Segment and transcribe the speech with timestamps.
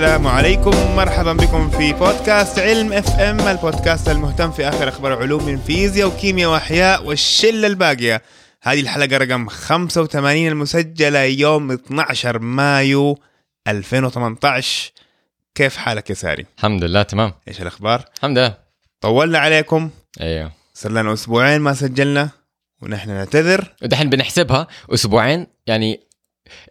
[0.00, 0.96] السلام عليكم.
[0.96, 6.08] مرحبا بكم في بودكاست علم اف ام البودكاست المهتم في آخر أخبار علوم من فيزياء
[6.08, 8.22] وكيمياء وأحياء والشلة الباقية.
[8.62, 13.18] هذه الحلقة رقم 85 المسجلة يوم 12 مايو
[13.68, 14.92] 2018
[15.54, 17.32] كيف حالك يا ساري؟ الحمد لله تمام.
[17.48, 18.54] إيش الأخبار؟ الحمد لله.
[19.00, 19.90] طولنا عليكم.
[20.20, 20.52] أيوه.
[20.74, 22.28] صار لنا أسبوعين ما سجلنا
[22.82, 23.74] ونحن نعتذر.
[23.82, 26.00] دحين بنحسبها أسبوعين يعني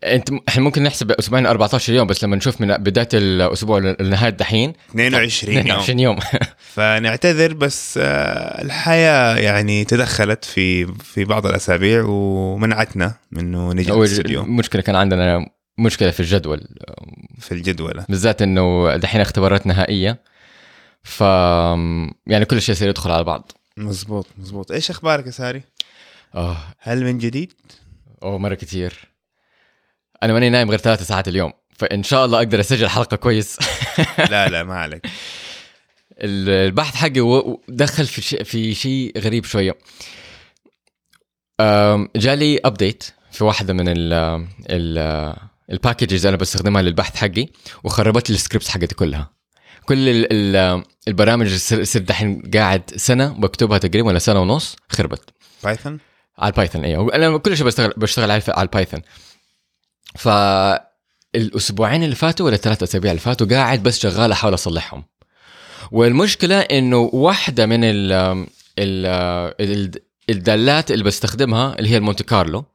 [0.04, 4.74] انت إحنا ممكن نحسب أسبوعين 14 يوم بس لما نشوف من بداية الأسبوع لنهاية دحين
[4.92, 6.20] 22 يوم 22 يوم.
[6.76, 14.04] فنعتذر بس آه، الحياة يعني تدخلت في في بعض الأسابيع ومنعتنا من إنه نجي هو
[14.04, 16.68] الاستديو المشكلة كان عندنا مشكلة في الجدول.
[17.40, 20.20] في الجدولة بالذات إنه دحين اختبارات نهائية.
[21.04, 21.22] ف
[22.28, 23.52] يعني كل شيء يصير يدخل على بعض.
[23.78, 25.62] مزبوط مزبوط إيش أخبارك يا ساري؟
[26.36, 26.58] آه.
[26.80, 27.54] هل من جديد؟
[28.24, 29.10] أوه مرة كتير.
[30.24, 33.58] أنا ماني نايم غير ثلاث ساعات اليوم فإن شاء الله أقدر أسجل حلقة كويس.
[34.32, 35.06] لا لا ما عليك.
[36.22, 39.78] البحث حقي دخل في شيء في شيء غريب شوية.
[42.16, 44.14] جالي update في واحدة من ال
[44.70, 45.36] ال
[45.72, 47.48] ال packages أنا بستخدمها للبحث حقي
[47.84, 49.30] وخربت لي ال scripts حقتي كلها.
[49.86, 55.30] كل ال ال البرامج صرت دحين قاعد سنة بكتبها تقريبا ولا سنة ونص خربت.
[55.64, 56.00] بايثون؟
[56.40, 59.02] على البايثون أيوه أنا كل شيء بشتغل بشتغل على البايثون
[60.16, 60.30] ف
[61.36, 65.04] الاسبوعين اللي فاتوا ولا الثلاث أسابيع اللي فاتوا قاعد بس شغال أحاول أصلحهم.
[65.92, 68.12] والمشكلة إنه واحدة من ال
[68.80, 69.06] ال
[69.60, 69.92] ال
[70.30, 72.66] الدالات اللي بستخدمها اللي هي ال Monte Carlo.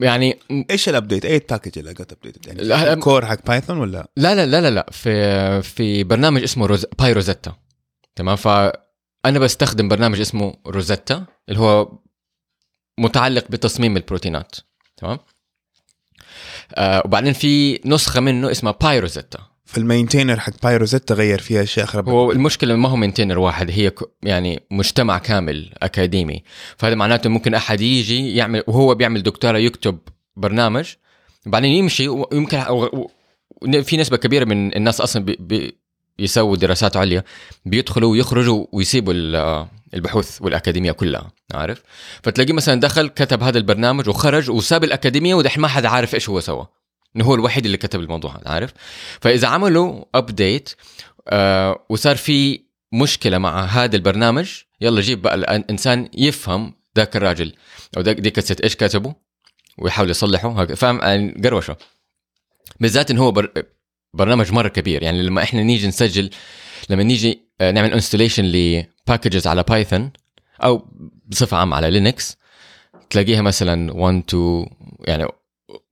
[0.00, 0.38] يعني
[0.70, 4.34] إيش ال update؟ أي package اللي لقيت update؟ يعني ال core حق بايثون ولا؟ لا
[4.34, 4.86] لا لا لا لا.
[4.90, 7.56] في في برنامج اسمه روز PyRosetta
[8.16, 11.98] تمام؟ فانا بستخدم برنامج اسمه روزيتا اللي هو
[12.98, 14.56] متعلق بتصميم البروتينات.
[14.96, 15.18] تمام؟
[16.74, 21.86] آه وبعدين في نسخة منه اسمها PyRosetta في ال maintainer حق PyRosetta غير فيها أشياء
[21.86, 23.92] خربت هو المشكلة ما هو maintainer واحد هي
[24.22, 26.42] يعني مجتمع كامل أكاديمي.
[26.76, 29.98] فهذا معناته ممكن أحد يجي يعمل وهو بيعمل دكتوراه يكتب
[30.36, 30.94] برنامج
[31.46, 32.62] بعدين يمشي ويمكن
[33.82, 35.76] في نسبة كبيرة من الناس أصلا بي بي
[36.18, 37.24] يسووا دراسات عليا
[37.66, 39.12] بيدخلوا ويخرجوا ويسيبوا
[39.94, 41.82] البحوث والأكاديمية كلها عارف؟
[42.22, 46.40] فتلاقيه مثلا دخل كتب هذا البرنامج وخرج وساب الأكاديمية ودحين ما حد عارف إيش هو
[46.40, 46.66] سوى.
[47.16, 48.72] إنه هو الوحيد اللي كتب الموضوع هذا عارف؟
[49.20, 50.70] فإذا عملوا update
[51.28, 52.60] آه وصار في
[52.92, 57.54] مشكلة مع هذا البرنامج يلا جيب بقى الإنسان يفهم ذاك الراجل
[57.96, 59.12] أو ذاك ديك الست إيش كتبوا
[59.78, 61.76] ويحاول يصلحه فاهم؟ يعني قروشة.
[62.80, 63.52] بالذات إنه هو بر...
[64.14, 66.30] برنامج مرة كبير يعني لما إحنا نيجي نسجل
[66.90, 70.12] لما نيجي نعمل installation ل packages على بايثون
[70.64, 70.86] أو
[71.26, 72.36] بصفة عامة على لينكس
[73.10, 74.66] تلاقيها مثلا 1 2
[75.00, 75.28] يعني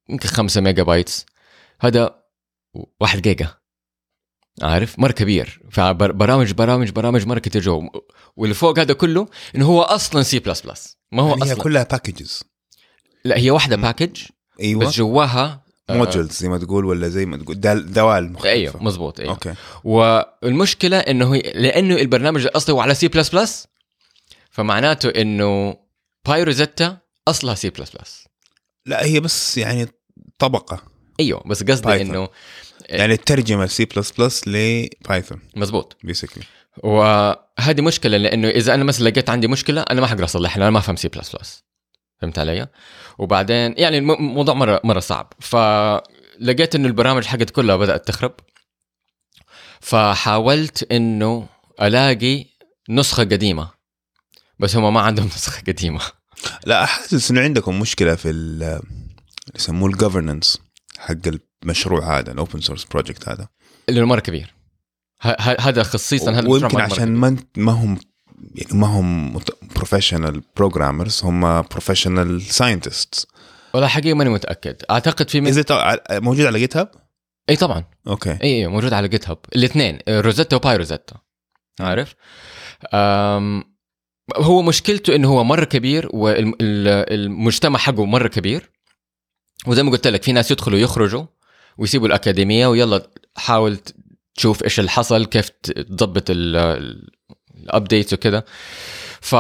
[0.09, 1.27] يمكن 5 megabytes
[1.81, 2.21] هذا
[3.01, 3.49] 1 جيجا.
[4.63, 5.63] عارف؟ مرة كبير.
[5.71, 7.89] فبرامج برامج برامج مرة كتير جو
[8.37, 11.65] واللي فوق هذا كله إنه هو أصلا سي بلس بلس ما هو يعني هي أصلا.
[11.65, 12.43] كلها packages
[13.25, 14.23] لا هي واحدة package
[14.61, 14.81] أيوه.
[14.81, 15.65] بس جواها آه،
[15.97, 17.61] modules زي ما تقول ولا زي ما تقول؟
[17.93, 18.51] دوال مختلفة.
[18.51, 19.33] أيوه مزبوط أيوه.
[19.33, 19.55] okay.
[19.85, 23.67] والمشكلة إنه لأنه البرنامج الأصلي هو على سي بلس بلس
[24.51, 25.77] فمعناته إنه
[26.27, 28.25] PyRosetta أصلها C++
[28.87, 29.89] لا هي بس يعني
[30.39, 30.83] طبقة.
[31.21, 32.01] أيوه بس قصدي.
[32.01, 32.29] إنه
[32.89, 36.45] يعني الترجمة سي بلس بلس لبايثون مزبوط basically
[36.79, 40.79] وهذه مشكلة لأنه إذا أنا مثلا لقيت عندي مشكلة أنا ما حقدر أصلحها أنا ما
[40.79, 41.65] افهم سي بلس بلس
[42.21, 42.69] فهمت علي؟
[43.19, 45.33] وبعدين يعني الم- الموضوع مرة مرة صعب.
[45.41, 48.33] فلقيت إنه البرامج حقت كلها بدأت تخرب.
[49.81, 51.47] فحاولت إنه
[51.83, 52.45] ألاقي
[52.89, 53.71] نسخة قديمة
[54.59, 56.01] بس هم ما عندهم نسخة قديمة.
[56.67, 58.31] لا حاسس إنه عندكم مشكلة في
[59.57, 60.59] يسموه ال governance
[60.99, 61.15] حق
[61.65, 63.49] المشروع هذا ال open source project هذا.
[63.89, 64.55] اللي مرة كبير.
[65.61, 67.15] هذا خصيصا هذا المشروع ويمكن عشان.
[67.15, 67.99] ما ما هم
[68.55, 69.41] يعني ما هم
[69.77, 73.27] professional programmers هم professional scientists
[73.75, 74.77] والله حقيقه ماني متأكد.
[74.91, 75.65] أعتقد في من...
[76.11, 76.91] موجود على GitHub
[77.51, 77.85] إي طبعا.
[78.07, 81.15] okay إي إي موجود على GitHub الاثنين روزيتا و PyRosetta
[81.81, 82.15] عارف؟
[82.95, 83.65] أم
[84.37, 88.71] هو مشكلته إنه هو مرة كبير والمجتمع حقه مرة كبير.
[89.67, 91.27] وزي ما قلت لك في ناس يدخلوا يخرجوا
[91.79, 93.79] ويسيبوا الأكاديمية ويلا حاول
[94.35, 96.25] تشوف إيش اللي حصل كيف تضبط
[97.63, 98.45] ال updates وكذا
[99.21, 99.35] ف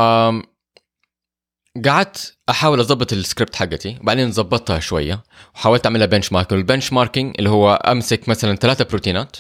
[1.84, 5.22] قعدت أحاول اضبط السكريبت حقتي بعدين ظبطتها شوية
[5.55, 9.37] وحاولت أعملها benchmark وال benchmarking اللي هو أمسك مثلا ثلاثة بروتينات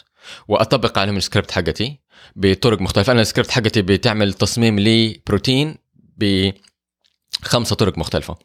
[0.48, 2.00] وأطبق عليهم السكريبت حقتي
[2.36, 3.12] بطرق مختلفة.
[3.12, 5.76] أنا السكريبت حقتي بتعمل تصميم لبروتين
[6.16, 8.36] بخمسة طرق مختلفة.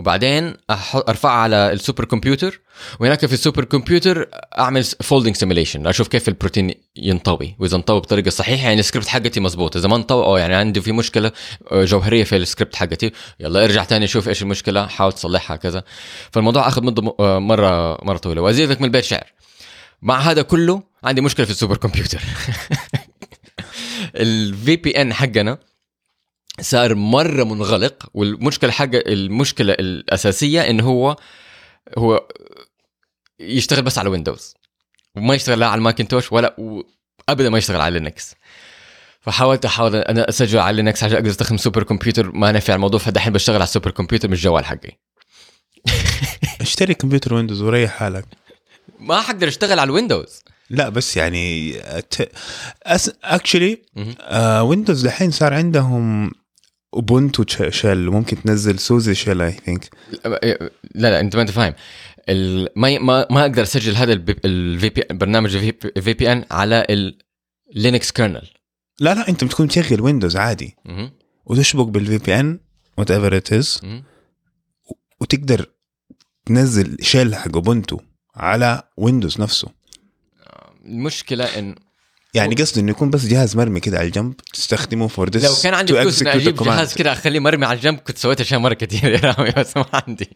[0.00, 0.54] وبعدين
[0.94, 2.60] أرفعها على السوبر كمبيوتر
[3.00, 8.68] وهناك في السوبر كمبيوتر أعمل folding simulation أشوف كيف البروتين ينطوي وإذا انطوى بطريقة صحيحة
[8.68, 11.32] يعني السكريبت حقتي مزبوط إذا ما انطوى أو يعني عندي في مشكلة
[11.72, 15.84] جوهرية في السكريبت حقتي يلا ارجع تاني شوف إيش المشكلة حاول تصلحها كذا.
[16.32, 18.42] فالموضوع أخذ مده مرة مرة طويلة.
[18.42, 19.32] وأزيدك من البيت شعر.
[20.02, 22.20] مع هذا كله عندي مشكلة في السوبر كمبيوتر.
[24.16, 25.58] ال VPN حقنا
[26.60, 31.16] صار مرة منغلق والمشكلة حق المشكلة الأساسية انه هو
[31.98, 32.28] هو
[33.40, 34.54] يشتغل بس على Windows
[35.16, 36.56] وما يشتغل لا على ال Macintosh ولا
[37.28, 38.34] ابدا ما يشتغل على Linux
[39.20, 43.32] فحاولت أحاول أنا أسجل على Linux عشان أقدر أستخدم سوبر كمبيوتر ما نفع الموضوع فدحين
[43.32, 44.98] بشتغل على السوبر كمبيوتر مش الجوال حقي
[46.60, 48.24] اشتري كمبيوتر Windows وريح حالك
[48.98, 51.74] ما حقدر أشتغل على ال Windows لا بس يعني.
[53.24, 54.14] actually مهم.
[54.20, 56.30] آه Windows الحين صار عندهم
[56.94, 59.88] Ubuntu shell ممكن تنزل SUSE shell I think
[60.24, 61.74] لا لا انت ما انت فاهم.
[62.28, 64.12] ال- ما ما ما أقدر اسجل هذا
[64.44, 65.56] ال VP برنامج
[65.96, 66.86] ال VPN على
[67.76, 68.48] ال Linux kernel
[69.00, 70.76] لا لا انت بتكون تشغل Windows عادي.
[71.46, 72.58] وتشبك بال VPN
[72.98, 73.80] whatever it is
[75.20, 75.66] وتقدر
[76.46, 77.98] تنزل shell حق Ubuntu
[78.36, 79.68] على Windows نفسه.
[80.84, 81.74] المشكلة إن
[82.34, 85.74] يعني قصدي إنه يكون بس جهاز مرمي كده على الجنب تستخدمه for this لو كان
[85.74, 89.12] عندي فلوس اني أجيب جهاز كده أخليه مرمي على الجنب كنت سويت أشياء مرة كثير
[89.12, 90.30] يا رامي بس ما عندي.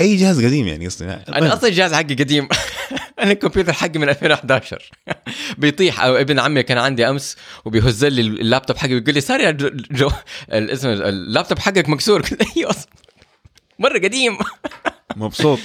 [0.00, 2.48] أي جهاز قديم يعني قصدي أنا أصلا الجهاز حقي قديم.
[3.22, 4.90] أنا الكمبيوتر حقي من 2011
[5.58, 6.00] بيطيح.
[6.00, 9.70] أو ابن عمي كان عندي أمس وبيهز لي اللابتوب حقي بيقول لي صار يا جو,
[9.90, 10.10] جو
[10.52, 12.20] الاسم اللابتوب حقك مكسور.
[12.22, 12.74] قلت أيوه.
[13.78, 14.38] مرة قديم.
[15.18, 15.58] مبسوط؟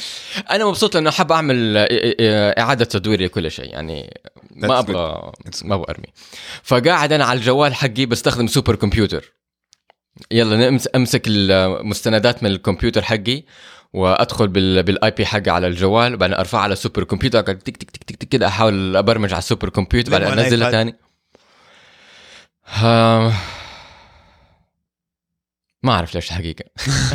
[0.52, 1.78] أنا مبسوط لأنه حاب أعمل
[2.60, 4.22] إعادة تدوير لكل شيء يعني
[4.52, 5.32] ما أبغى
[5.64, 6.08] ما أبغى أرمي.
[6.64, 9.34] فقاعد أنا على الجوال حقي بستخدم سوبر كمبيوتر.
[10.32, 13.44] يلا أمسك المستندات من الكمبيوتر حقي
[13.94, 17.92] وأدخل بال بال IP حقي على الجوال وبعدين ارفعها على السوبر كمبيوتر تك تك تك
[17.92, 20.96] تك تك كده أحاول أبرمج على السوبر كمبيوتر بعدين أنزلها؟ ثاني
[25.84, 26.64] ما أعرف ليش الحقيقة.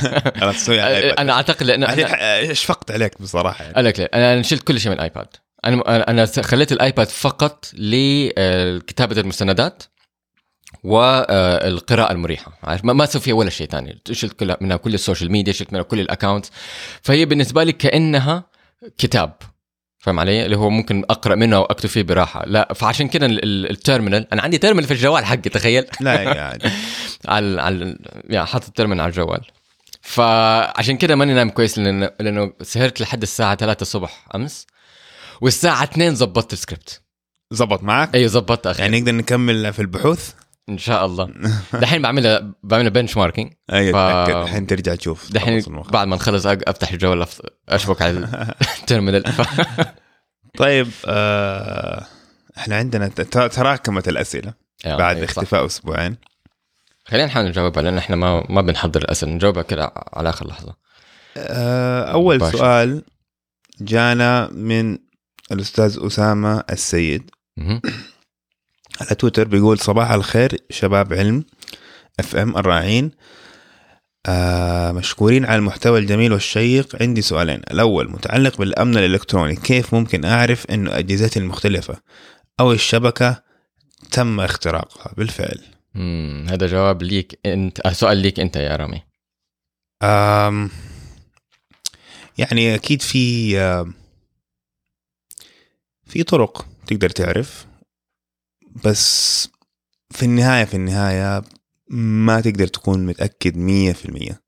[0.52, 1.18] تسوي ال iPad.
[1.18, 1.90] أنا أعتقد لأن أنا-
[2.50, 4.08] اشفقت عليك بصراحة يعني؟ أقول لك ليه.
[4.14, 5.26] أنا شلت كل شيء من ال iPad
[5.64, 9.82] أنا أنا خليت ال iPad فقط لكتابه المستندات
[10.84, 12.58] والقراءة المريحة.
[12.62, 14.02] عارف؟ ما أسوي فيها ولا شيء ثاني.
[14.12, 16.50] شلت كلها منها كل ال social media شلت منها كل ال accounts
[17.02, 18.44] فهي بالنسبة لي كأنها
[18.98, 19.32] كتاب.
[19.98, 23.70] فاهم علي؟ اللي هو ممكن أقرأ منه واكتب فيه براحة، لا فعشان كده ال- ال-
[23.70, 25.84] ال terminal أنا عندي terminal في الجوال حقي تخيل.
[26.00, 26.62] لا يعني
[27.28, 29.40] على على يعني حاطط ال terminal على الجوال.
[30.02, 34.66] فعشان كده ماني نايم كويس لأنه لأنه سهرت لحد الساعة 3 الصبح أمس
[35.40, 37.00] والساعة 2 زبطت السكريبت.
[37.50, 38.82] زبط معك أيوه زبطت أخي.
[38.82, 40.30] يعني نقدر نكمل في البحوث؟
[40.68, 41.30] إن شاء الله.
[41.72, 45.32] دحين بعملها بعملها benchmarking اي ف- اتاكد الحين ترجع تشوف.
[45.32, 45.60] دحين.
[45.90, 47.26] بعد ما نخلص أفتح الجوال
[47.68, 48.28] أشبك على
[48.80, 49.60] ال terminal ف...
[50.58, 52.06] طيب آه
[52.58, 54.54] إحنا عندنا تراكمت الأسئلة
[54.84, 55.16] بعد.
[55.22, 56.16] اختفاء أسبوعين.
[57.04, 59.32] خلينا نحاول نجاوبها لأن إحنا ما ما بنحضر الأسئلة.
[59.32, 60.74] نجاوبها كده على آخر لحظة.
[61.36, 62.58] آه أول مباشر.
[62.58, 63.02] سؤال
[63.80, 64.98] جانا من
[65.52, 67.30] الأستاذ أسامة السيد.
[69.00, 71.44] على تويتر بيقول صباح الخير شباب علم
[72.20, 73.10] اف ام الراعين.
[74.26, 77.02] آه مشكورين على المحتوى الجميل والشيق.
[77.02, 77.60] عندي سؤالين.
[77.70, 81.96] الأول متعلق بالأمن الإلكتروني كيف ممكن أعرف أنه أجهزتي المختلفة
[82.60, 83.42] أو الشبكة
[84.10, 85.60] تم اختراقها؟ بالفعل.
[85.94, 86.46] مم.
[86.50, 89.02] هذا جواب ليك أنت آه، سؤال ليك أنت يا رامي.
[90.02, 90.70] آم
[92.38, 93.94] يعني أكيد في آم،
[96.06, 97.67] في طرق تقدر تعرف.
[98.84, 99.48] بس
[100.10, 101.42] في النهاية في النهاية
[101.90, 104.42] ما تقدر تكون متأكد مية في المية.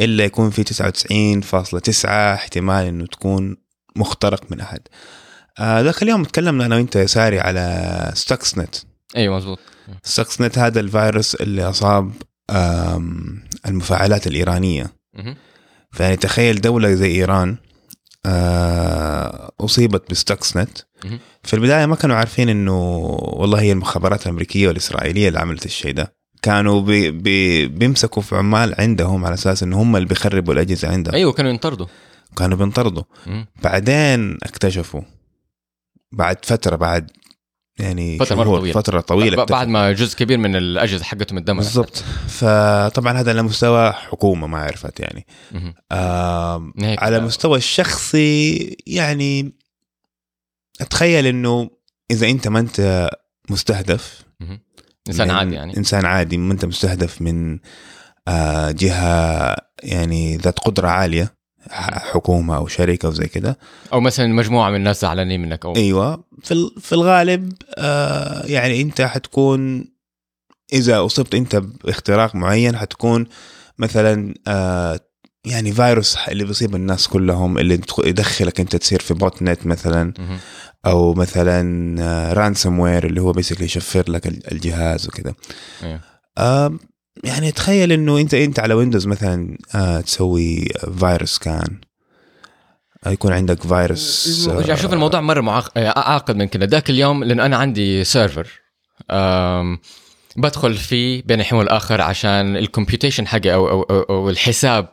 [0.00, 3.56] إلا يكون في تسعة وتسعين فاصلة تسعة احتمال إنه تكون
[3.96, 4.80] مخترق من أحد.
[5.58, 8.76] آه ذاك اليوم تكلمنا أنا وأنت يا ساري على Stuxnet
[9.16, 9.58] أيوه مزبوط
[10.02, 12.12] Stuxnet هذا الفيروس اللي أصاب
[13.66, 14.92] المفاعلات الإيرانية.
[15.92, 17.56] فيعني تخيل دولة زي إيران
[18.26, 20.78] آه، أصيبت ب Stuxnet.
[21.42, 26.14] في البداية ما كانوا عارفين إنه والله هي المخابرات الأمريكية والإسرائيلية اللي عملت الشيء ده.
[26.42, 31.14] كانوا بي بي بيمسكوا في عمال عندهم على أساس إنه هم اللي بيخربوا الأجهزة عندهم.
[31.14, 31.86] أيوه كانوا ينطردوا.
[32.36, 33.02] كانوا بينطردوا.
[33.62, 35.00] بعدين اكتشفوا
[36.12, 37.10] بعد فترة بعد
[37.78, 38.72] يعني فترة مرة طويلة.
[38.72, 39.64] فترة طويلة بعد اكتشفوا.
[39.64, 41.64] ما جزء كبير من الأجهزة حقتهم اتدمرت.
[41.64, 42.04] بالضبط.
[42.28, 45.26] فطبعا هذا على مستوى حكومة ما عرفت يعني.
[46.78, 47.20] هيك على.
[47.20, 49.61] مستوى الشخصي يعني
[50.80, 51.70] أتخيل إنه
[52.10, 53.10] إذا أنت ما أنت
[53.50, 54.22] مستهدف.
[55.08, 55.76] إنسان عادي يعني.
[55.76, 57.58] إنسان عادي ما أنت مستهدف من
[58.28, 61.34] آه، جهة يعني ذات قدرة عالية
[61.70, 63.58] حكومة أو شركة أو زي كده.
[63.92, 66.24] أو مثلا مجموعة من الناس زعلانين منك أو أيوه.
[66.42, 69.92] في في الغالب آه يعني أنت حتكون
[70.72, 73.26] إذا أصبت أنت باختراق معين حتكون
[73.78, 75.00] مثلا آه
[75.44, 80.14] يعني فيروس اللي بيصيب الناس كلهم اللي يدخلك أنت تصير في botnet مثلا.
[80.86, 85.34] أو مثلا ransomware اللي هو basically يشفر لك ال- الجهاز وكذا.
[86.38, 86.78] آه
[87.24, 90.68] يعني تخيل إنه أنت أنت على Windows مثلا آه تسوي
[90.98, 91.80] فيروس كان
[93.06, 95.78] آه، يكون عندك فيروس آه، أشوف الموضوع مرة معق...
[95.78, 98.48] اعقد من كده ذاك اليوم لأنه أنا عندي server
[99.10, 99.78] أم...
[100.36, 104.88] بدخل فيه بين الحين والآخر عشان ال computation حقي أو أو, أو, أو الحساب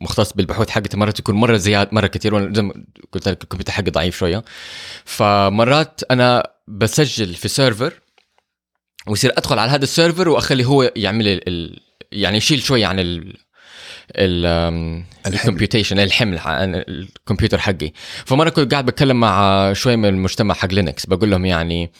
[0.00, 3.72] مختص بالبحوث حقتي مرات يكون مرة زياد مرة كثير وأنا زي ما قلت لك الكمبيوتر
[3.72, 4.44] حقي ضعيف شوية.
[5.04, 7.92] فمرات أنا بسجل في server
[9.06, 11.80] ويصير أدخل على هذا ال server وأخلي هو يعمل ال...
[12.12, 13.36] يعني يشيل شوية عن ال.
[15.26, 17.92] computation الحمل عن الكمبيوتر حقي.
[18.24, 21.90] فمرة كنت قاعد بتكلم مع شوي من المجتمع حق Linux بقول لهم يعني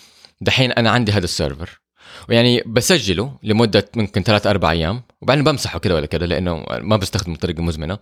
[0.40, 1.80] دحين أنا عندي هذا ال server
[2.28, 7.32] ويعني بسجله لمدة ممكن ثلاث أربع أيام وبعدين بمسحه كده ولا كده لأنه ما بستخدم
[7.34, 7.98] بطريقة مزمنة.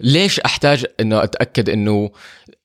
[0.00, 2.10] ليش أحتاج إنه أتأكد إنه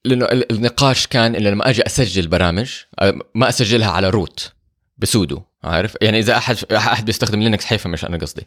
[0.05, 4.51] لأنه ال- النقاش كان انه لما أجي أسجل برامج أه، ما أسجلها على root
[4.97, 8.41] ب sudo عارف؟ يعني إذا أحد أحد بيستخدم Linux حيفهم إيش أنا قصدي.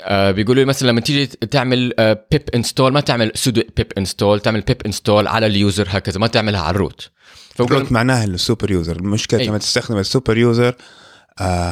[0.00, 1.92] آه بيقولوا لي مثلا لما تيجي تعمل
[2.30, 6.26] pip install ما تعمل sudo pip install تعمل pip install على ال user هكذا ما
[6.26, 7.10] تعملها على ال root
[7.54, 9.50] فبقول ال root معناها ال super user المشكلة أيوة.
[9.50, 10.76] لما تستخدم ال super user آه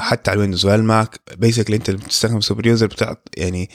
[0.00, 3.70] حتى على الويندوز والماك basically أنت لما تستخدم ال super user بتعط يعني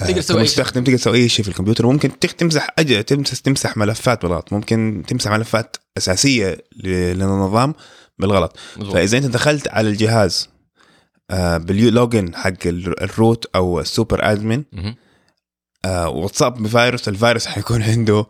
[0.00, 0.40] آه تقدر تسوي.
[0.40, 3.04] كمستخدم تقدر تسوي أي شيء في الكمبيوتر ممكن تمسح أج...
[3.04, 7.74] تمسح تمسح ملفات بالغلط ممكن تمسح ملفات أساسية للنظام
[8.18, 8.92] بالغلط مظبوط.
[8.94, 10.48] فإذا أنت دخلت على الجهاز
[11.30, 14.64] آه بال login حق ال- ال root أو ال super admin.
[15.84, 18.26] آه وتصاب بفيروس الفيروس حيكون عنده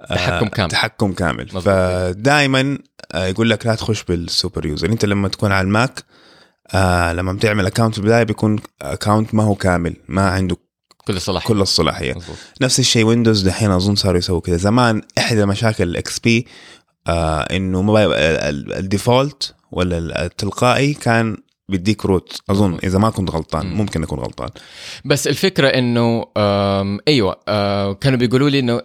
[0.00, 0.70] آه، تحكم كامل.
[0.70, 1.48] تحكم كامل.
[1.48, 2.78] فدائما
[3.12, 6.04] آه يقول لك لا تخش بال super user أنت لما تكون على الماك
[6.74, 10.56] آه لما بتعمل account في البداية بيكون account ما هو كامل ما عنده
[11.06, 11.48] كل الصلاحية.
[11.48, 12.14] كل الصلاحية.
[12.14, 12.36] مظبوط.
[12.60, 16.46] نفس الشيء ويندوز دحين أظن صاروا يسووا كذا زمان إحدى مشاكل ال XP
[17.06, 17.96] آه إنه
[18.78, 21.36] ال default ولا التلقائي كان
[21.68, 23.76] بيديك root أظن إذا ما كنت غلطان مم.
[23.76, 24.48] ممكن أكون غلطان.
[25.04, 26.24] بس الفكرة إنه
[27.08, 28.82] أيوه آه، كانوا بيقولوا لي إنه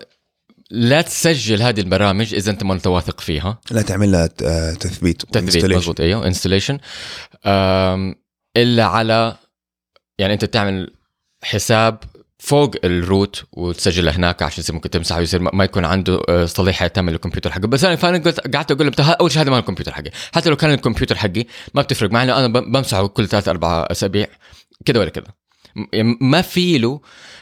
[0.72, 3.60] لا تسجل هذه البرامج إذا أنت ما انت واثق فيها.
[3.72, 5.66] لا تعمل لها آه، تثبيت تثبيت.
[5.66, 6.80] مضبوط أيوه installation
[8.58, 9.36] إلا على
[10.20, 10.94] يعني أنت تعمل
[11.44, 12.00] حساب
[12.40, 16.88] فوق ال root وتسجله هناك عشان يصير ممكن تمسحه ويصير ما يكون عنده آه، صلاحية
[16.88, 17.68] تامه للكمبيوتر حقه.
[17.68, 20.12] بس أنا فانا قلت قعدت أقول له أول شيء هذا ما الكمبيوتر حقي.
[20.34, 24.28] حتى لو كان الكمبيوتر حقي ما بتفرق معي أنا بمسحه كل ثلاث أربع أسابيع
[24.86, 25.45] كده ولا يعني
[26.22, 27.02] ما في له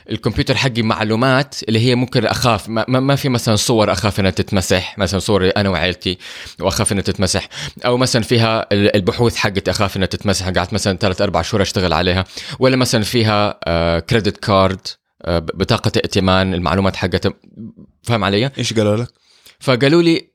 [0.09, 4.97] الكمبيوتر حقي معلومات اللي هي ممكن أخاف ما, ما في مثلا صور أخاف إنها تتمسح
[4.97, 6.17] مثلا صور أنا وعائلتي
[6.59, 7.49] وأخاف إنها تتمسح
[7.85, 11.93] أو مثلا فيها ال- البحوث حقتي أخاف إنها تتمسح قعدت مثلا ثلاث أربع شهور أشتغل
[11.93, 12.25] عليها
[12.59, 13.59] ولا مثلا فيها
[13.99, 14.87] كريدت كارد
[15.27, 17.33] بطاقة ائتمان المعلومات حقتها
[18.03, 19.07] فاهم علي؟ إيش قالوا لك؟
[19.59, 20.29] فقالوا لي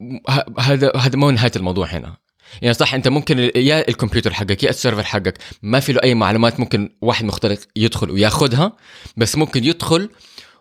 [0.59, 2.17] هذا هذا مو نهاية الموضوع هنا
[2.63, 6.15] يعني صح انت ممكن يا الكمبيوتر حقك يا ال server حقك ما في له أي
[6.15, 8.73] معلومات ممكن واحد مخترق يدخل وياخذها
[9.17, 10.11] بس ممكن يدخل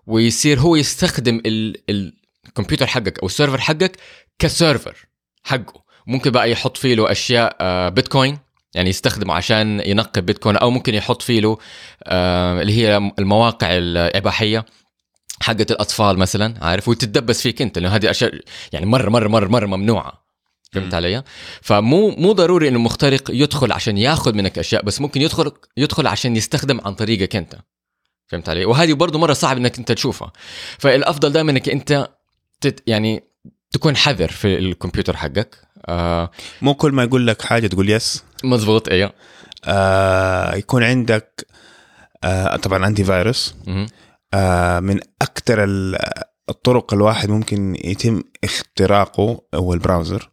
[0.08, 2.14] ويصير هو يستخدم ال ال
[2.48, 3.98] الكمبيوتر حقك أو ال server حقك
[4.40, 5.08] ك server
[5.44, 5.84] حقه.
[6.08, 8.38] ممكن بقى يحط فيه له أشياء آه، بيتكوين
[8.76, 11.58] يعني يستخدمه عشان ينقب بيتكوين أو ممكن يحط فيه له
[12.04, 14.66] آه، اللي هي المواقع الإباحية
[15.42, 18.34] حقت الأطفال مثلا عارف؟ وتتدبس فيك أنت لأنه هذه أشياء
[18.74, 20.27] يعني مرة مرة مرة مرة ممنوعة.
[20.72, 21.24] فهمت علي؟
[21.62, 26.36] فمو مو ضروري إنه المخترق يدخل عشان ياخذ منك أشياء بس ممكن يدخل يدخل عشان
[26.36, 27.56] يستخدم عن طريقك أنت
[28.28, 30.32] فهمت علي؟ وهذه برضه مرة صعب إنك أنت تشوفها
[30.80, 32.10] فالأفضل دائما إنك أنت
[32.62, 33.24] تت يعني
[33.72, 36.32] تكون حذر في الكمبيوتر حقك آه
[36.62, 39.14] مو كل ما يقول لك حاجة تقول يس مزبوط أيوه
[39.66, 41.48] آه يكون عندك
[42.24, 43.56] آه طبعا أنتي فيروس.
[44.34, 45.66] آه من أكثر
[46.50, 50.30] الطرق الواحد ممكن يتم اختراقه هو البراوزر.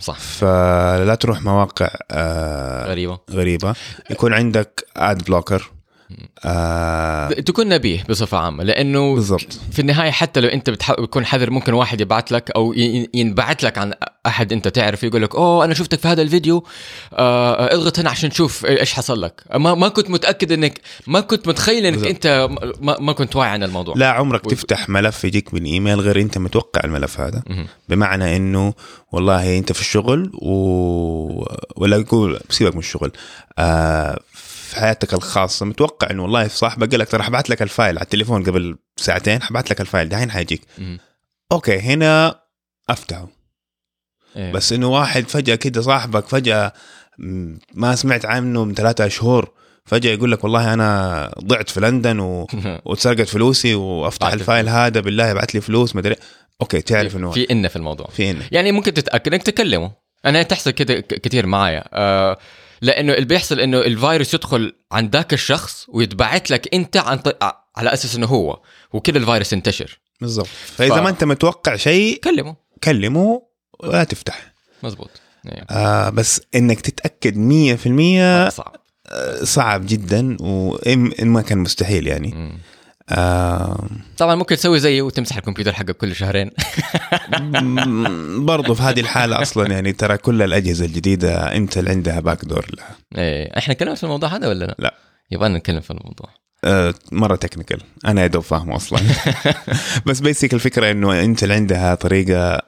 [0.00, 0.18] صح.
[0.18, 3.18] فلا تروح مواقع آه غريبة.
[3.30, 3.74] غريبة.
[4.10, 5.70] يكون عندك اد بلوكر
[6.44, 7.28] آه.
[7.28, 9.60] تكون نبيه بصفة عامة لأنه بالضبط.
[9.72, 13.62] في النهاية حتى لو أنت بتحاول تكون حذر ممكن واحد يبعت لك أو ي- ينبعت
[13.64, 13.94] لك عن
[14.26, 16.64] أحد أنت تعرف يقول لك أوه أنا شفتك في هذا الفيديو
[17.12, 19.42] آه اضغط هنا عشان تشوف إيش حصل لك.
[19.54, 22.10] ما ما كنت متأكد انك ما كنت متخيل إنك بالضبط.
[22.10, 22.48] أنت
[22.80, 23.94] ما, ما كنت واعي عن الموضوع.
[23.96, 27.42] لا عمرك و- تفتح ملف يجيك من ايميل غير أنت متوقع الملف هذا.
[27.88, 28.74] بمعنى إنه
[29.12, 30.50] والله أنت في الشغل و...
[31.76, 33.12] ولا يقول سيبك من الشغل.
[33.58, 34.20] آه
[34.70, 38.04] في حياتك الخاصة متوقع إنه والله صاحبك قال لك ترى حبعت لك ال file على
[38.04, 40.62] التليفون قبل ساعتين حبعت لك ال file دحين حيجيك.
[41.52, 42.40] okay هنا
[42.90, 43.28] أفتحه.
[44.36, 44.52] إيه.
[44.52, 46.72] بس إنه واحد فجأة كده صاحبك فجأة
[47.74, 49.50] ما سمعت عنه من ثلاثة شهور
[49.84, 52.46] فجأة يقول لك والله أنا ضعت في لندن و...
[52.86, 56.16] وتسرقت فلوسي وأفتح ال file هذا بالله ابعت لي فلوس مدري
[56.60, 58.06] okay تعرف إنه في إن في الموضوع.
[58.06, 58.42] في إن.
[58.52, 59.92] يعني ممكن تتأكد إنك تكلمه.
[60.26, 61.84] أنا تحصل كده ك- كتير معايا.
[61.92, 62.38] آه
[62.82, 67.44] لأنه اللي بيحصل إنه الفيروس يدخل عند ذاك الشخص ويتبعت لك أنت عن ط...
[67.76, 68.60] على أساس إنه هو
[68.92, 70.46] وكده الفيروس انتشر بالضبط.
[70.46, 72.56] فإذا ف- ما أنت متوقع شيء كلمه.
[72.84, 73.42] كلمه
[73.80, 74.52] ولا تفتح.
[74.82, 75.10] مزبوط
[75.48, 75.64] إيه.
[75.70, 77.34] آه بس إنك تتأكد
[78.48, 78.76] 100% صعب.
[79.06, 82.28] آه، صعب جدا وان ما كان مستحيل يعني.
[82.34, 82.58] مم.
[83.12, 86.50] آه طبعا ممكن تسوي زيه وتمسح الكمبيوتر حقك كل شهرين
[88.46, 92.96] برضو في هذه الحالة أصلا يعني ترى كل الأجهزة الجديدة إنتل عندها باك دور لها
[93.16, 93.58] إيه.
[93.58, 94.94] إحنا نتكلم في الموضوع هذا ولا لا؟ لا.
[95.30, 96.28] يبغى نتكلم في الموضوع
[96.64, 99.00] آه مرة technical أنا يا دوب فاهمه أصلا
[100.06, 102.62] بس basic الفكرة إنه إنتل عندها طريقة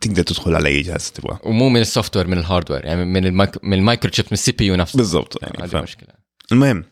[0.00, 3.26] تقدر تدخل على أي جهاز تبغاه ومو من ال software من ال hardware يعني من
[3.26, 3.64] المايك...
[3.64, 5.82] من ال microchip من ال CPU نفسه بالضبط يعني هذه فاهم.
[5.82, 6.08] مشكلة
[6.52, 6.84] المهم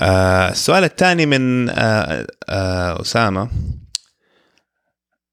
[0.00, 3.50] آه السؤال الثاني من آه آه أسامة.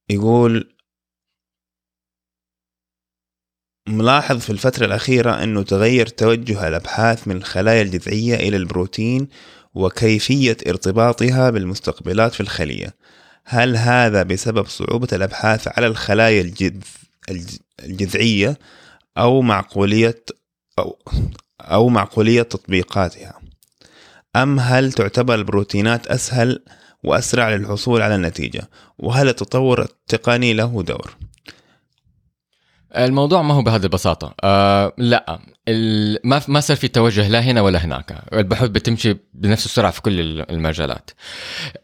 [0.10, 0.74] يقول
[3.88, 9.28] ملاحظ في الفترة الأخيرة أنه تغير توجه الأبحاث من الخلايا الجذعية إلى البروتين
[9.74, 12.96] وكيفية ارتباطها بالمستقبلات في الخلية.
[13.46, 16.82] هل هذا بسبب صعوبة الأبحاث على الخلايا الجذ...
[17.30, 18.58] الج- الجذعية
[19.18, 20.24] أو معقولية
[20.80, 21.00] أو
[21.62, 23.43] أو معقولية تطبيقاتها؟
[24.36, 26.64] أم هل تعتبر البروتينات أسهل
[27.04, 31.16] وأسرع للحصول على النتيجة؟ وهل التطور التقني له دور؟
[32.98, 34.34] الموضوع ما هو بهذه البساطة.
[34.44, 35.40] آه لا.
[36.24, 38.24] ما ما صار في توجه لا هنا ولا هناك.
[38.34, 41.10] البحوث بتمشي بنفس السرعة في كل ال- المجالات.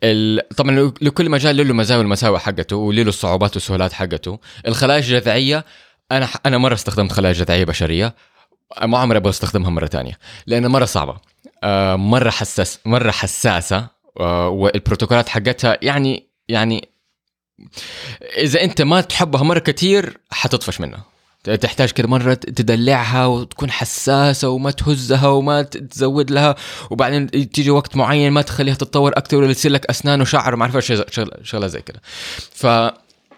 [0.04, 4.40] ال- طبعا لكل مجال له المزايا والمساوئ حقته وله الصعوبات والسهولات حقته.
[4.68, 5.66] الخلايا الجذعية
[6.12, 8.16] أنا أنا مرة استخدمت خلايا جذعية بشرية.
[8.84, 11.18] ما عمري أبغى أستخدمها مرة تانية لأنها مرة صعبة.
[11.64, 13.88] آه مرة حساس مرة حساسة
[14.20, 16.90] آه والبروتوكولات حقتها يعني يعني
[18.38, 21.04] إذا أنت ما تحبها مرة كتير حتطفش منها.
[21.62, 26.56] تحتاج كده مرة تدلعها وتكون حساسة وما تهزها وما تزود لها
[26.90, 30.86] وبعدين تيجي وقت معين ما تخليها تتطور أكثر ولا تصير لك أسنان وشعر وما أعرف
[30.86, 32.02] شغلة, شغلة زي كده.
[32.54, 32.66] ف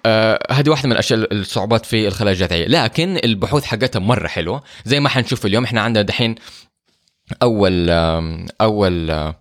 [0.06, 2.68] آه هذه واحدة من الأشياء الصعوبات في الخلايا الجذعية.
[2.68, 5.64] لكن البحوث حقتها مرة حلوة زي ما حنشوف اليوم.
[5.64, 6.36] إحنا عندنا دحين
[7.42, 9.36] أول آم، أول آه،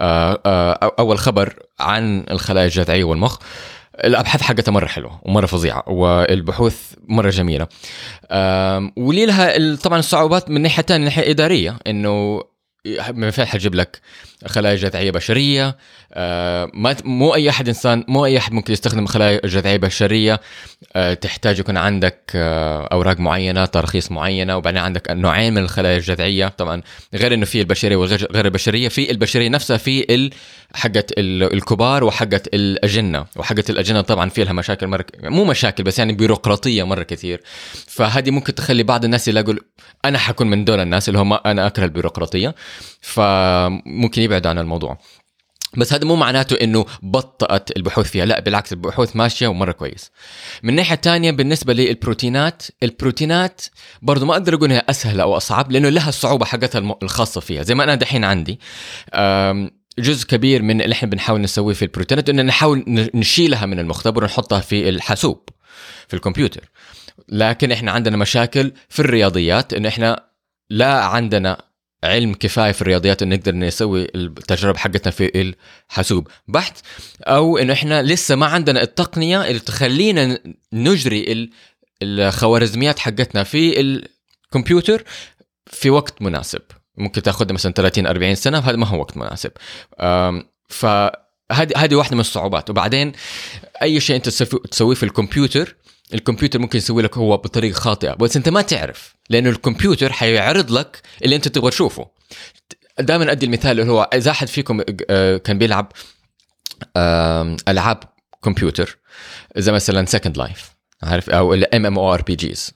[0.00, 3.38] آه، آه، أول خبر عن الخلايا الجذعية والمخ.
[4.04, 7.66] الأبحاث حقتها مرة حلوة ومرة فظيعة والبحوث مرة جميلة.
[8.30, 12.40] آم، ولي لها ال- طبعا الصعوبات من ناحية ثانية ناحية إدارية إنه
[12.86, 14.00] ما ينفع حتجيب لك
[14.46, 15.76] خلايا جذعية بشرية.
[16.12, 20.40] آه، ما مو أي أحد انسان مو أي أحد ممكن يستخدم خلايا جذعية بشرية.
[20.96, 26.48] آه، تحتاج يكون عندك آه، أوراق معينة تراخيص معينة وبعدين عندك نوعين من الخلايا الجذعية.
[26.48, 26.82] طبعا
[27.14, 30.30] غير إنه في البشرية وغير غير البشرية في البشرية نفسها في
[30.74, 33.26] حقت ال- الكبار وحقت الأجنة.
[33.36, 37.40] وحقت الأجنة طبعا في لها مشاكل مره مو مشاكل بس يعني بيروقراطية مرة كثير.
[37.86, 39.54] فهذه ممكن تخلي بعض الناس يلاقوا
[40.04, 42.54] أنا حكون من دول الناس اللي هم أنا أكره البيروقراطية.
[43.00, 44.98] فممكن يبعدوا عن الموضوع.
[45.76, 50.10] بس هذا مو معناته إنه بطأت البحوث فيها لا بالعكس البحوث ماشية ومرة كويس.
[50.62, 53.62] من الناحيه الثانية بالنسبة للبروتينات البروتينات
[54.02, 57.62] برضو ما أقدر أقول إنها أسهل أو أصعب لأنه لها الصعوبه حقتها الخاصة فيها.
[57.62, 58.60] زي ما أنا دحين عندي
[59.98, 62.84] جزء كبير من اللي إحنا بنحاول نسويه في البروتينات إنه نحاول
[63.14, 65.48] نشيلها من المختبر ونحطها في الحاسوب
[66.08, 66.70] في الكمبيوتر.
[67.28, 70.24] لكن إحنا عندنا مشاكل في الرياضيات إنه إحنا
[70.70, 71.63] لا عندنا
[72.04, 75.52] علم كفاية في الرياضيات انه نقدر نسوي التجربة حقتنا في
[75.90, 76.28] الحاسوب.
[76.48, 76.78] بحت
[77.22, 80.38] أو انه إحنا لسه ما عندنا التقنية اللي تخلينا
[80.72, 81.50] نجري ال-
[82.02, 85.04] الخوارزميات حقتنا في الكمبيوتر
[85.66, 86.60] في وقت مناسب.
[86.96, 89.50] ممكن تاخذ مثلا 30 40 سنة فهذا ما هو وقت مناسب.
[90.00, 92.70] أم، فهذه هذه واحدة من الصعوبات.
[92.70, 93.12] وبعدين
[93.82, 95.76] أي شيء أنت تسوي- تسويه في الكمبيوتر
[96.14, 101.02] الكمبيوتر ممكن يسوي لك هو بطريقة خاطئة بس أنت ما تعرف لأنه الكمبيوتر حيعرض لك
[101.24, 102.10] اللي أنت تبغى تشوفه.
[102.98, 105.92] دائما أدي المثال اللي هو إذا أحد فيكم آه، كان بيلعب
[107.68, 107.98] ألعاب
[108.44, 108.98] كمبيوتر
[109.56, 112.74] زي مثلا Second Life عارف؟ أو الام ام أو ار بي جيز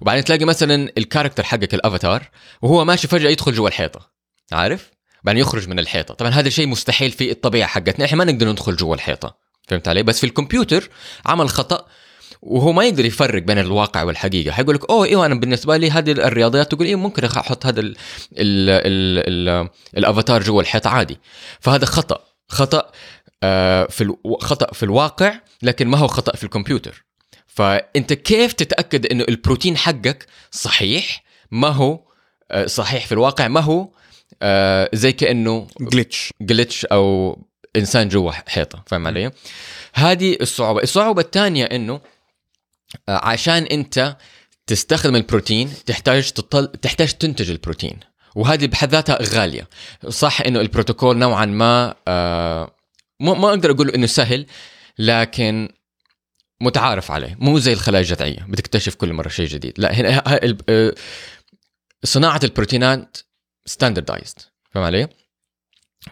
[0.00, 2.30] وبعدين تلاقي مثلا ال character حقك الافاتار
[2.62, 4.10] وهو ماشي فجأة يدخل جوا الحيطة
[4.52, 4.90] عارف؟
[5.24, 6.14] بعدين يخرج من الحيطة.
[6.14, 9.36] طبعا هذا الشيء مستحيل في الطبيعة حقتنا إحنا ما نقدر ندخل جوا الحيطة
[9.68, 10.88] فهمت علي؟ بس في الكمبيوتر
[11.26, 11.86] عمل خطأ
[12.42, 14.52] وهو ما يقدر يفرق بين الواقع والحقيقة.
[14.52, 16.70] حيقول لك أوه إيوه أنا بالنسبة لي هذه الرياضيات.
[16.70, 17.96] تقول إيه ممكن أحط هذا ال
[18.38, 21.18] ال ال ال الأفاتار جوا الحيط عادي.
[21.60, 22.24] فهذا خطأ.
[22.48, 22.90] خطأ
[23.42, 24.14] آه في.
[24.40, 27.04] خطأ في الواقع لكن ما هو خطأ في الكمبيوتر.
[27.46, 32.00] فأنت كيف تتأكد إنه البروتين حقك صحيح؟ ما هو
[32.50, 33.88] آه، صحيح في الواقع؟ ما هو
[34.42, 37.38] آه، زي كأنه جلitch جلتش أو
[37.76, 38.82] إنسان جوا حيطة.
[38.86, 39.30] فاهم علي؟
[39.94, 42.00] هذه الصعوبة، الصعوبة الثانية إنه
[43.08, 44.16] عشان انت
[44.66, 46.66] تستخدم البروتين تحتاج تطل...
[46.66, 48.00] تحتاج تنتج البروتين
[48.34, 49.68] وهذه بحد ذاتها غالية.
[50.08, 52.74] صح إنه البروتوكول نوعا ما آه
[53.20, 54.46] ما أقدر أقول إنه سهل
[54.98, 55.68] لكن
[56.60, 57.36] متعارف عليه.
[57.40, 59.72] مو زي الخلايا الجذعية بتكتشف كل مرة شيء جديد.
[59.78, 60.22] لا هنا
[60.68, 60.94] آه،
[62.04, 63.16] صناعة البروتينات
[63.66, 64.38] standardized
[64.70, 65.08] فاهم علي؟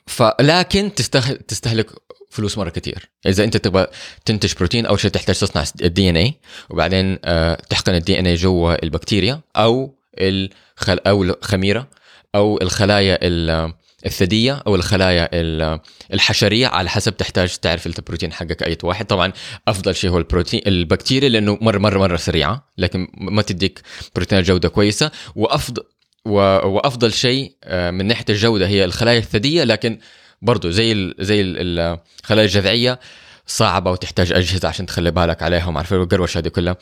[0.07, 1.39] فلكن تستهل...
[1.39, 1.91] تستهلك
[2.39, 3.87] فلوس مرة كتير إذا أنت تبغى
[4.25, 6.35] تنتج بروتين أول شيء تحتاج تصنع ال DNA
[6.71, 10.99] وبعدين آه، تحقن ال DNA جوا البكتيريا أو الخل...
[11.07, 11.89] أو الخميرة
[12.35, 13.73] أو الخلايا ال-
[14.07, 15.81] الثديه أو الخلايا ال-
[16.13, 19.33] الحشرية على حسب تحتاج تعرف البروتين حقك أي واحد طبعا
[19.69, 23.81] أفضل شيء هو البروتين البكتيريا لأنه مرة مرة مرة سريعة لكن ما تديك
[24.17, 25.83] بروتينات جودة كويسة وافضل.
[26.25, 29.99] وأفضل شيء آه، من ناحية الجودة هي الخلايا الثديه لكن
[30.43, 31.15] برضو زي ال...
[31.19, 33.01] زي ال- الخلايا الجذعية
[33.47, 36.77] صعبة وتحتاج أجهزة عشان تخلي بالك عليهم عارف القروش هذه كلها.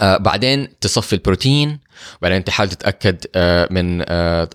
[0.00, 1.80] آه بعدين تصفي البروتين
[2.18, 4.48] وبعدين تحاول تتأكد آه من آه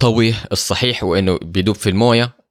[0.00, 2.42] طويه الصحيح وإنه بيدوب في الموية.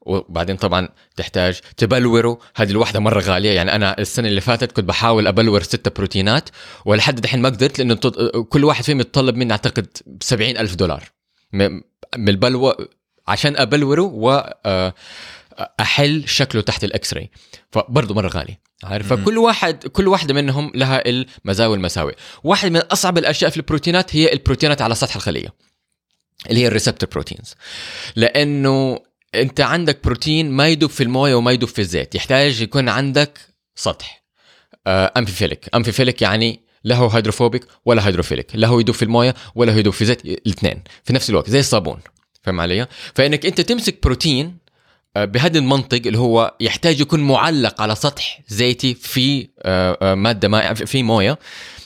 [0.00, 2.38] وبعدين طبعا تحتاج تبلوره.
[2.56, 3.50] هذه الواحدة مرة غالية.
[3.50, 6.48] يعني أنا السنة اللي فاتت كنت بحاول أبلور ستة بروتينات
[6.84, 7.94] ولحد دحين ما قدرت لأنه
[8.48, 9.86] كل واحد فيهم يتطلب مني أعتقد
[10.20, 11.02] سبعين ألف دولار.
[11.52, 11.80] من
[12.28, 12.88] البلورة
[13.30, 14.84] عشان أبلوره وأحل
[16.28, 17.30] شكله تحت ال X-ray
[17.70, 22.14] فبرضه مرة غالي عارف؟ فكل واحد كل واحدة منهم لها المزايا والمساوئ
[22.44, 25.54] واحد من أصعب الأشياء في البروتينات هي البروتينات على سطح الخلية
[26.50, 27.54] اللي هي ال receptor proteins
[28.16, 28.98] لأنه
[29.34, 33.38] أنت عندك بروتين ما يدوب في الموية وما يدوب في الزيت يحتاج يكون عندك
[33.74, 34.24] سطح
[34.86, 35.68] amphiphilic.
[35.74, 40.02] amphiphilic يعني له hydrophobic ولا hydrophilic لا هو يدوب في الموية ولا هو يدوب في
[40.02, 42.00] الزيت الاثنين في نفس الوقت زي الصابون.
[42.42, 44.58] فاهم علي؟ فإنك أنت تمسك بروتين
[45.16, 50.48] آه، بهذا المنطق اللي هو يحتاج يكون معلق على سطح زيتي في آه، آه، مادة
[50.48, 51.38] ماء في موية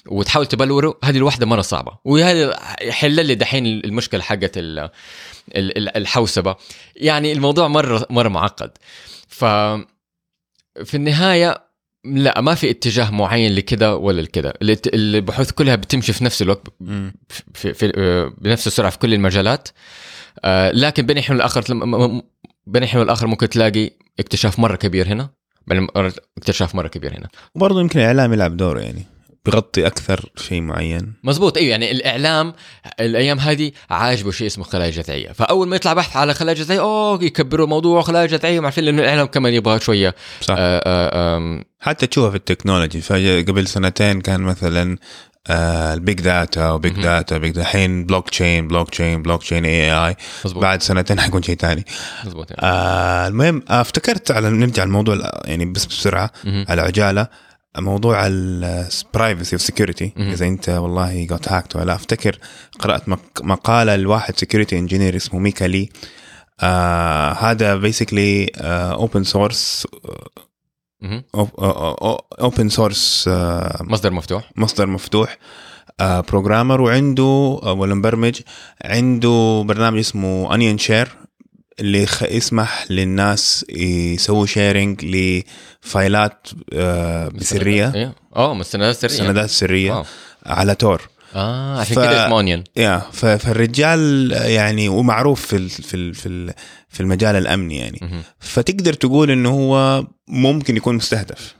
[0.07, 0.99] وتحاول تبلوره.
[1.05, 2.57] هذه الوحدة مرة صعبة وهذا
[2.91, 6.57] حل لي دحين المشكلة حقت ال- ال- ال- الحوسبة.
[6.97, 8.71] يعني الموضوع مرة مرة معقد.
[9.29, 9.45] ف
[10.85, 11.65] في النهاية
[12.05, 14.53] لا ما في اتجاه معين لكذا ولا لكذا.
[14.95, 16.67] البحوث كلها بتمشي في نفس الوقت.
[17.55, 19.69] في, في بنفس السرعة في كل المجالات.
[20.73, 21.65] لكن بين الحين والاخر
[22.67, 25.29] بين الحين والاخر ممكن تلاقي اكتشاف مرة كبير هنا.
[26.39, 27.29] اكتشاف مرة كبير هنا.
[27.55, 29.07] وبرضه يمكن الإعلام يلعب دور يعني.
[29.47, 31.13] بيغطي أكثر شيء معين.
[31.25, 32.53] مزبوط إيوه يعني الإعلام
[33.01, 35.33] الأيام هذه عاجبه شيء اسمه خلايا جذعية.
[35.33, 39.03] فأول ما يطلع بحث على خلايا جذعية أوه يكبروا موضوع خلايا جذعية ما عارفين لأنه
[39.03, 40.55] الإعلام كمان يبغى شوية صح.
[40.59, 43.01] آه آه آم، حتى تشوفها في التكنولوجي.
[43.01, 44.99] فقبل سنتين كان مثلا آه،
[45.51, 46.93] ال big data و big.
[47.03, 50.17] data big data الحين بلوك تشين بلوك تشين بلوك تشين اي اي
[50.57, 51.85] بعد سنتين حيكون شيء ثاني
[52.25, 52.63] مزبوط يعني.
[52.63, 56.65] آه المهم آه، افتكرت على نرجع الموضوع يعني بس بسرعة مهم.
[56.69, 57.27] على عجالة
[57.79, 60.13] موضوع ال privacy وال security.
[60.19, 62.39] إذا أنت والله got hacked ولا أفتكر
[62.79, 65.89] قرأت مق- مقالة لواحد security engineer اسمه ميكا لي
[66.61, 69.87] آه هذا basically open source.
[72.41, 73.29] open source
[73.81, 74.51] مصدر مفتوح.
[74.57, 75.39] مصدر مفتوح.
[76.01, 78.41] programmer وعنده آه، ولا مبرمج
[78.85, 81.09] عنده برنامج اسمه OnionShare
[81.81, 85.05] اللي يسمح للناس يسووا sharing
[85.85, 89.09] ل files آه، بسريه أيوه آه مستندات سرية.
[89.17, 90.03] سندات سرية.
[90.47, 91.03] على تور
[91.35, 96.15] آه عشان ف- كده اسمه onion يا ف- فالرجال يعني ومعروف في ال- في ال-
[96.15, 96.55] في ال-
[96.89, 98.23] في المجال الامني يعني مهم.
[98.39, 101.55] فتقدر تقول إنه هو ممكن يكون مستهدف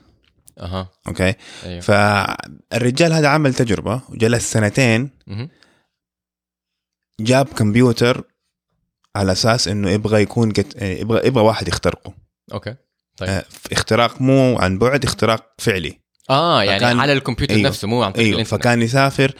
[0.59, 1.33] أها أوكي
[1.65, 5.49] أيوه فالرجال هذا عمل تجربة وجلس سنتين مهم.
[7.19, 8.23] جاب كمبيوتر
[9.15, 10.81] على أساس إنه يبغى يكون قت...
[10.81, 12.13] يبغى يبغى واحد يخترقه
[12.53, 12.75] okay
[13.17, 13.29] طيب.
[13.29, 17.69] آه، اختراق مو عن بعد اختراق فعلي آه يعني فكان- على الكمبيوتر أيوه.
[17.69, 18.61] نفسه مو عن طريق الإنترنت.
[18.61, 19.35] فكان يسافر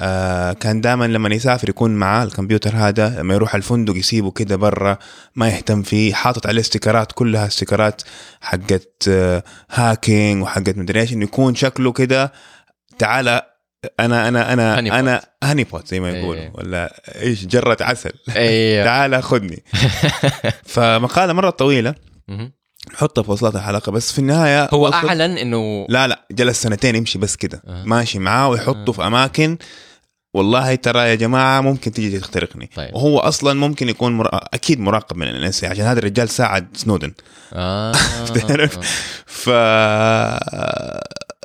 [0.00, 4.98] آه كان دائما لما يسافر يكون معاه الكمبيوتر هذا لما يروح الفندق يسيبه كده برا
[5.36, 8.02] ما يهتم فيه حاطط عليه استيكرات كلها استيكرات
[8.40, 12.32] حقت آه hacking وحقت مدري إيش إنه يكون شكله كده
[12.98, 13.42] تعالى
[14.00, 14.98] أنا أنا أنا honeypot.
[14.98, 16.22] أنا honeypot زي ما إيه.
[16.22, 18.12] يقولوا ولا إيش جرة عسل.
[18.36, 19.64] أيوه تعال خذني.
[20.74, 21.94] فمقالة مرة طويلة.
[22.88, 22.96] مهم.
[22.96, 26.94] حطها في وصلات الحلقة بس في النهاية هو وصل- أعلن إنه لا لا جلس سنتين
[26.96, 27.84] يمشي بس كده آه.
[27.84, 29.58] ماشي معاه ويحطه في أماكن
[30.34, 32.94] والله ترى يا جماعة ممكن تيجي تخترقني طيب.
[32.94, 34.28] وهو أصلا ممكن يكون مر...
[34.32, 37.12] أكيد مراقب من ال NSA عشان هذا الرجال ساعد سنودن
[37.52, 37.92] آه
[38.48, 38.78] تعرف؟
[39.26, 39.50] ف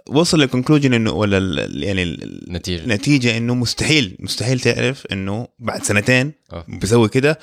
[0.09, 5.83] وصل للكونكلوجن إنه ولا ال- يعني ال- نتيجة النتيجه إنه مستحيل مستحيل تعرف إنه بعد
[5.83, 6.65] سنتين آه.
[6.67, 7.39] بيسوي كده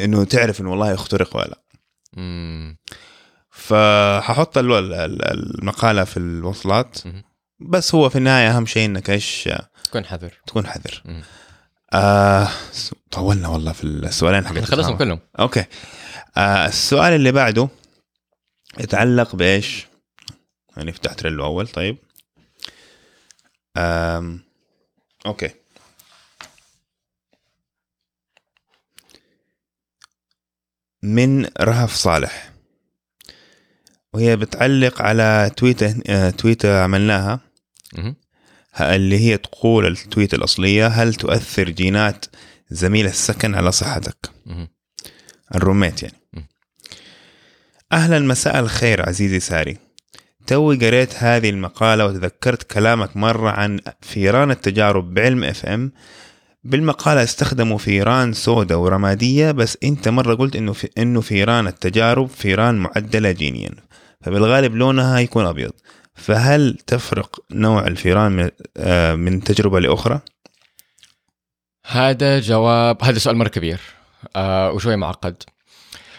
[0.00, 1.61] إنه تعرف إنه والله يخترق ولا
[3.50, 5.24] فححط ال- ال-
[5.58, 6.98] المقالة في الوصلات.
[7.60, 9.48] بس هو في النهاية أهم شيء إنك إيش؟
[9.92, 10.32] كن حذر.
[10.46, 11.02] تكون حذر.
[11.04, 11.22] مم.
[11.92, 12.48] آه
[13.10, 15.20] طولنا والله في السؤالين حق خلصهم كلهم.
[15.40, 15.64] okay.
[16.36, 17.68] آه السؤال اللي بعده
[18.80, 19.86] يتعلق بإيش؟
[20.76, 21.96] يعني نفتح تريلو اول طيب.
[23.76, 24.40] آم.
[25.26, 25.50] okay.
[31.02, 32.52] من رهف صالح
[34.12, 37.40] وهي بتعلق على تويتة آه تويتة عملناها.
[38.80, 42.24] اللي هي تقول التويت الأصلية هل تؤثر جينات
[42.70, 44.30] زميل السكن على صحتك.
[45.54, 46.48] ال roommate يعني.
[47.92, 49.78] أهلا مساء الخير عزيزي ساري
[50.46, 55.92] توي قريت هذه المقالة وتذكرت كلامك مرة عن فيران التجارب بعلم FM
[56.64, 62.74] بالمقالة استخدموا فيران سوداء ورمادية بس أنت مرة قلت إنه في إنه فيران التجارب فيران
[62.74, 63.70] معدلة جينيا.
[64.20, 65.72] فبالغالب لونها يكون أبيض.
[66.14, 70.20] فهل تفرق نوع الفيران من, آه، تجربة لأخرى؟
[71.86, 73.80] هذا جواب هذا سؤال مرة كبير
[74.36, 75.42] آه وشوي معقد.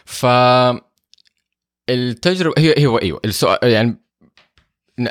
[0.06, 0.26] ف
[1.90, 3.22] التجربه هي هو إيوه.
[3.26, 3.98] السؤال يعني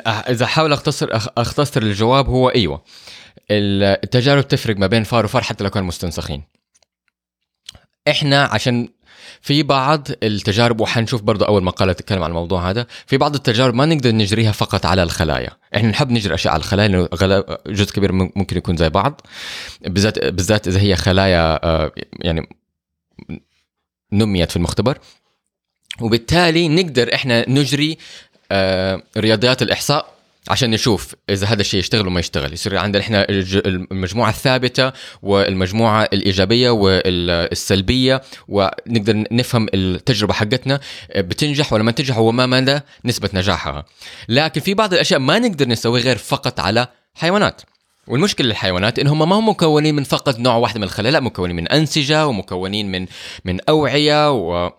[0.07, 2.83] إذا احاول اختصر أختصر الجواب هو إيوه.
[3.51, 6.43] التجارب تفرق ما بين فار وفار حتى لو كانوا مستنسخين.
[8.07, 8.89] إحنا عشان
[9.41, 13.85] في بعض التجارب وحنشوف برضه أول مقاله تتكلم عن الموضوع هذا في بعض التجارب ما
[13.85, 15.49] نقدر نجريها فقط على الخلايا.
[15.75, 17.07] إحنا نحب نجري أشياء على الخلايا لأنه
[17.67, 19.21] جزء كبير ممكن يكون زي بعض
[19.81, 22.49] بالذات بالذات إذا هي خلايا آه، يعني
[24.11, 24.97] نميت في المختبر.
[26.01, 27.97] وبالتالي نقدر إحنا نجري
[28.51, 30.12] آه، رياضيات الإحصاء
[30.49, 32.53] عشان نشوف إذا هذا الشيء يشتغل وما يشتغل.
[32.53, 40.79] يصير عندنا إحنا المجموعة الثابتة والمجموعة الإيجابية والسلبية ونقدر نفهم التجربة حقتنا.
[41.15, 43.85] بتنجح ولا ما تنجح وما مدى؟ نسبة نجاحها.
[44.29, 47.61] لكن في بعض الأشياء ما نقدر نسوي غير فقط على حيوانات.
[48.07, 51.55] والمشكلة للحيوانات إن هم ما هم مكونين من فقط نوع واحد من الخلايا لا مكونين
[51.55, 53.05] من أنسجة ومكونين من
[53.45, 54.71] من أوعية و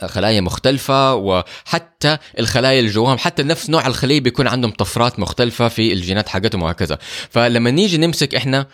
[0.00, 5.92] خلايا مختلفة وحتى الخلايا اللي جواهم حتى نفس نوع الخلية بيكون عندهم طفرات مختلفة في
[5.92, 6.98] الجينات حقتهم وهكذا.
[7.30, 8.66] فلما نيجي نمسك إحنا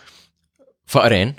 [0.85, 1.35] فأرين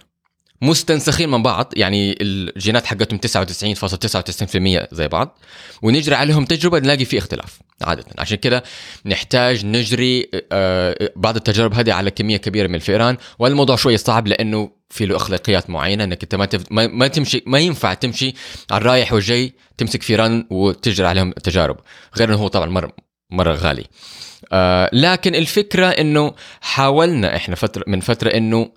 [0.63, 5.39] مستنسخين من بعض يعني الجينات حقتهم 99.99% زي بعض
[5.83, 8.05] ونجري عليهم تجربة نلاقي في اختلاف عادة.
[8.19, 8.63] عشان كده
[9.07, 14.80] نحتاج نجري آه، بعض التجارب هذه على كمية كبيرة من الفئران والموضوع شوية صعب لأنه
[14.91, 16.65] في له أخلاقيات معينة أنك أنت ما, تف...
[16.71, 18.35] ما ما تمشي ما ينفع تمشي
[18.71, 21.77] على الرايح والجاي تمسك فئران وتجري عليهم تجارب
[22.17, 22.93] غير أنه هو طبعا مرة
[23.31, 23.85] مرة غالي
[24.53, 28.71] آه لكن الفكرة أنه حاولنا إحنا فترة من فترة أنه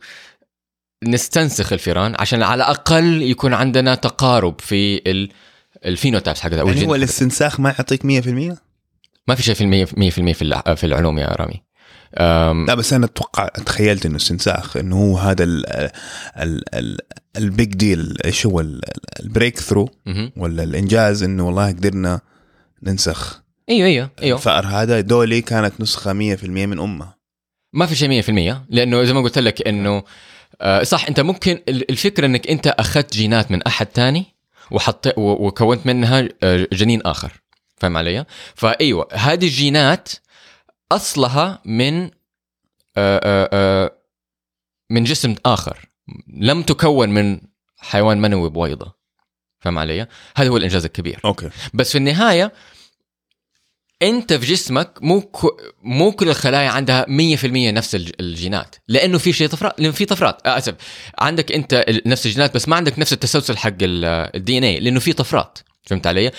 [1.03, 5.29] نستنسخ الفئران عشان على الأقل يكون عندنا تقارب في ال...
[5.85, 6.95] phenotypes حقتها يعني هو.
[6.95, 8.05] الاستنساخ ما يعطيك 100%؟
[9.27, 11.63] ما في شيء في المية في المية في, في, الع- في العلوم يا رامي
[12.65, 15.65] لا بس أنا أتوقع تخيلت إنه استنساخ إنه هو هذا ال
[16.37, 16.97] ال ال
[17.37, 18.59] big deal إيش هو
[19.19, 19.89] ال breakthrough.
[20.37, 22.21] ولا الإنجاز إنه والله قدرنا
[22.83, 27.13] ننسخ أيوه أيوه أيوه الفأر هذا دولي كانت نسخة 100% من أمة
[27.73, 30.03] ما في شيء 100% لأنه زي ما قلت لك إنه
[30.61, 34.25] آه، صح أنت ممكن ال- الفكرة إنك أنت أخذت جينات من أحد تاني
[34.71, 37.31] وحطيت و- وكونت منها آه، جنين آخر
[37.77, 40.09] فاهم علي؟ فأيوة هذه الجينات
[40.95, 42.09] أصلها من آه،
[42.97, 43.91] آه، آه،
[44.89, 45.89] من جسم آخر.
[46.27, 47.41] لم تكون من
[47.77, 48.93] حيوان منوي بويضة.
[49.59, 51.19] فاهم علي؟ هذا هو الإنجاز الكبير.
[51.25, 51.49] okay.
[51.73, 52.53] بس في النهاية
[54.01, 55.37] أنت في جسمك مو ك...
[55.83, 58.75] مو كل الخلايا عندها 100% نفس الج- الجينات.
[58.87, 60.47] لأنه في شيء طفرات لأنه في طفرات.
[60.47, 60.75] آه، أسف.
[61.19, 65.59] عندك أنت نفس الجينات بس ما عندك نفس التسلسل حق ال DNA لأنه في طفرات.
[65.85, 66.31] فهمت علي؟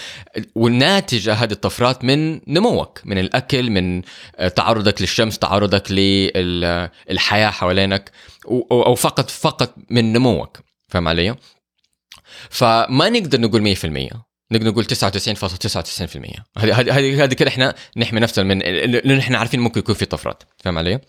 [0.54, 4.02] والناتجه هذه الطفرات من نموك من الأكل من
[4.37, 8.11] آه، تعرضك للشمس تعرضك للحياه حوالينك
[8.44, 11.35] و- أو فقط فقط من نموك فاهم علي؟
[12.50, 13.85] فما نقدر نقول 100%
[14.52, 19.61] نقدر نقول 99.99% هذه هذه هذه هذه كده إحنا نحمي نفسنا من لأنه إحنا عارفين
[19.61, 21.00] ممكن يكون في طفرات فاهم علي؟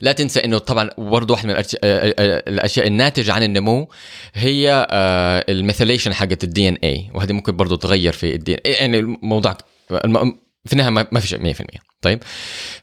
[0.00, 3.88] لا تنسى إنه طبعا برضه واحدة من الأش- آه، آه، الأشياء الناتجة عن النمو
[4.34, 8.98] هي آه، ال methylation حقت ال DNA وهذه ممكن برضه تغير في ال DNA يعني
[8.98, 9.56] الموضوع
[10.04, 11.64] الم- في النهاية ما ما في شيء 100%
[12.00, 12.22] طيب؟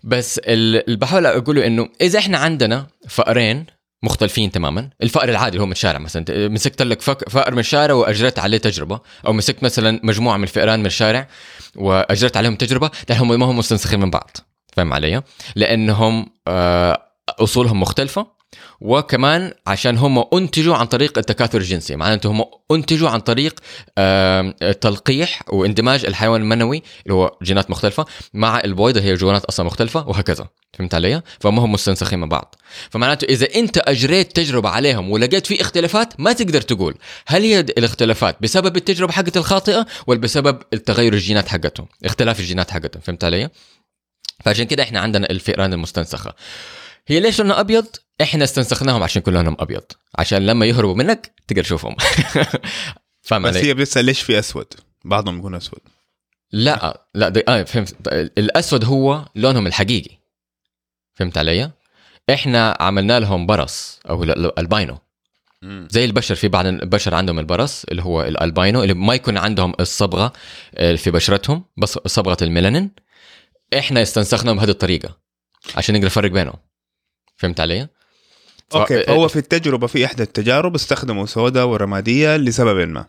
[0.04, 3.66] بس ال- اللي بحاول أقوله إنه إذا إحنا عندنا فأرين
[4.04, 8.40] مختلفين تماما الفأر العادي اللي هو من الشارع مثلا مسكت لك فأر من الشارع وأجريت
[8.40, 11.28] عليه تجربة أو مسكت مثلا مجموعة من الفئران من الشارع
[11.76, 14.38] وأجريت عليهم تجربة لا هم ما هم مستنسخين من بعض.
[14.72, 15.22] فاهم علي
[15.56, 18.42] لأنهم آه، أصولهم مختلفة
[18.82, 21.96] وكمان عشان هم أنتجوا عن طريق التكاثر الجنسي.
[21.96, 23.60] معناته هم أنتجوا عن طريق
[23.98, 30.08] آم، تلقيح واندماج الحيوان المنوي اللي هو جينات مختلفة مع البويضة هي جينات أصلا مختلفة
[30.08, 30.48] وهكذا.
[30.74, 32.56] فهمت علي؟ فما هم مستنسخين من بعض.
[32.90, 36.96] فمعناته إذا أنت أجريت تجربة عليهم ولقيت في اختلافات ما تقدر تقول
[37.28, 43.02] هل هي الاختلافات بسبب التجربة حقت الخاطئة ولا بسبب التغير الجينات حقتهم اختلاف الجينات حقتهم.
[43.02, 43.50] فهمت علي؟
[44.44, 46.34] فعشان كده إحنا عندنا الفئران المستنسخة.
[47.08, 47.86] هي ليش لونها أبيض؟
[48.22, 49.84] إحنا استنسخناهم عشان يكون لونهم أبيض.
[50.20, 51.96] عشان لما يهربوا منك تقدر تشوفهم.
[53.22, 54.74] فاهم بس؟ هي بتسال ليش في أسود؟
[55.06, 55.80] بعضهم يكون أسود.
[56.52, 57.44] لا لا دي...
[57.48, 57.96] آه فهمت.
[58.38, 60.18] الأسود هو لونهم الحقيقي.
[61.14, 61.72] فهمت علي؟
[62.30, 64.98] إحنا عملنا لهم برص أو ال- ال- الباينو.
[65.90, 70.34] زي البشر في بعض البشر عندهم البرص اللي هو الألباينو اللي ما يكون عندهم الصبغة
[70.76, 72.92] آه، في بشرتهم بس صبغة الميلانين.
[73.78, 75.18] إحنا استنسخناهم بهذه الطريقة
[75.76, 76.56] عشان نقدر نفرق بينهم
[77.38, 77.88] فهمت علي؟
[78.70, 83.06] ف- okay فهو في التجربة في إحدى التجارب استخدموا سوداء ورمادية لسبب ما.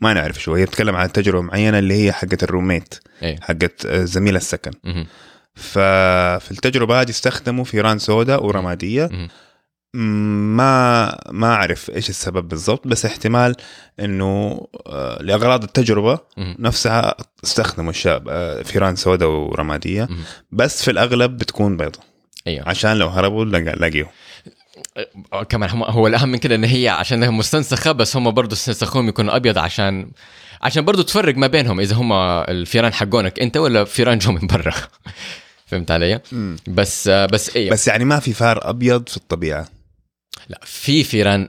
[0.00, 3.86] ما نعرف شو هي بتتكلم عن تجربة معينة اللي هي حقت ال roommate إيه حقت
[3.86, 4.70] آه، زميل السكن.
[5.54, 9.28] ففي التجربة هذه استخدموا فيران سوداء ورمادية.
[9.94, 13.56] ما ما أعرف إيش السبب بالضبط بس احتمال
[14.00, 16.18] إنه آه، لأغراض التجربة.
[16.38, 20.08] نفسها استخدموا الشاب آه، فيران سوداء ورمادية.
[20.52, 22.00] بس في الأغلب بتكون بيضة.
[22.46, 22.68] أيوه.
[22.68, 24.06] عشان لو هربوا لاقيهم
[25.32, 28.52] آه، كمان هم هو الأهم من كده إن هي عشان هي مستنسخة بس هم برضه
[28.52, 30.10] استنسخوهم يكونوا أبيض عشان
[30.62, 34.74] عشان برضه تفرق ما بينهم إذا هم الفيران حقونك أنت ولا فيران جو من برا.
[35.66, 36.20] فهمت علي؟
[36.66, 39.77] بس بس أيوه بس بس يعني ما في فار أبيض في الطبيعة.
[40.48, 41.48] لا في فيران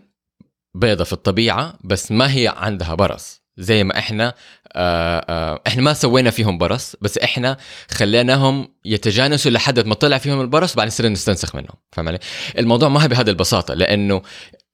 [0.76, 4.34] بيضة في الطبيعة بس ما هي عندها برص زي ما إحنا
[4.74, 7.58] آه آه إحنا ما سوينا فيهم برص بس إحنا
[7.92, 12.20] خليناهم يتجانسوا لحد ما طلع فيهم البرص بعدين صرنا نستنسخ منهم فاهم علي؟
[12.58, 14.22] الموضوع ما هي بهذه البساطة لأنه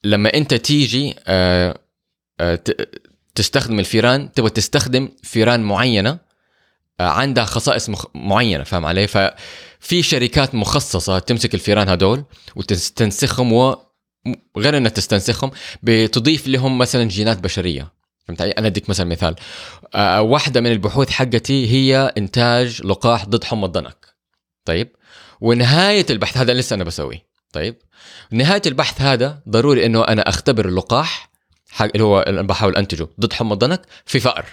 [0.03, 1.79] لما أنت تيجي آه
[3.35, 6.19] تستخدم الفيران تبغى تستخدم فيران معينة
[6.99, 8.05] عندها خصائص مخ...
[8.15, 12.23] معينة فاهم علي؟ ففي شركات مخصصة تمسك الفيران هدول
[12.55, 13.77] وتستنسخهم و
[14.57, 15.51] غير انها تستنسخهم
[15.83, 17.93] بتضيف لهم مثلا جينات بشرية.
[18.27, 19.35] فهمت علي؟ أنا أديك مثلا مثال.
[19.95, 24.15] آه، واحدة من البحوث حقتي هي إنتاج لقاح ضد حمى الضنك.
[24.65, 24.95] طيب؟
[25.41, 27.25] ونهاية البحث هذا لسه أنا بسويه.
[27.53, 27.75] طيب؟
[28.31, 31.29] نهاية البحث هذا ضروري إنه أنا أختبر اللقاح
[31.69, 34.45] حق اللي هو بحاول أنتجه ضد حمى الضنك في فأر.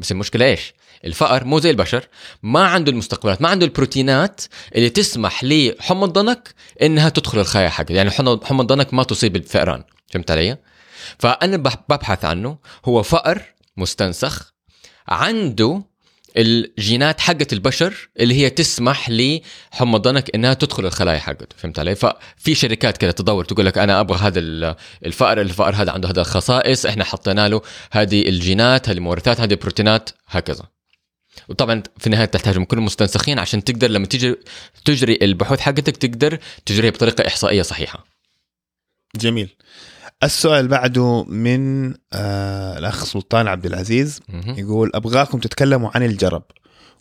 [0.00, 2.08] بس المشكلة إيش؟ الفأر مو زي البشر.
[2.42, 4.40] ما عنده المستقبلات ما عنده البروتينات
[4.74, 9.84] اللي تسمح لحمى الضنك إنها تدخل الخلايا حقه يعني حمى الضنك ما تصيب الفئران.
[10.12, 10.56] فهمت علي؟
[11.18, 12.58] فأنا بح- ببحث عنه.
[12.84, 13.42] هو فأر
[13.76, 14.52] مستنسخ
[15.08, 15.82] عنده
[16.36, 22.54] الجينات حقت البشر اللي هي تسمح لحمى الضنك إنها تدخل الخلايا حقته فهمت علي؟ ففي
[22.54, 24.74] شركات كده تدور تقول لك أنا أبغى هذا ال-
[25.06, 27.62] الفأر الفأر هذا عنده هذا الخصائص إحنا حطينا له
[27.92, 30.64] هذه الجينات هذه المورثات هذه البروتينات هكذا.
[31.48, 34.36] وطبعا في النهاية تحتاج من كل المستنسخين عشان تقدر لما تيجي
[34.84, 38.04] تجري البحوث حقتك تقدر تجريها بطريقة إحصائية صحيحة.
[39.16, 39.48] جميل.
[40.22, 44.20] السؤال بعده من آه الأخ سلطان عبد العزيز.
[44.46, 46.42] يقول أبغاكم تتكلموا عن الجرب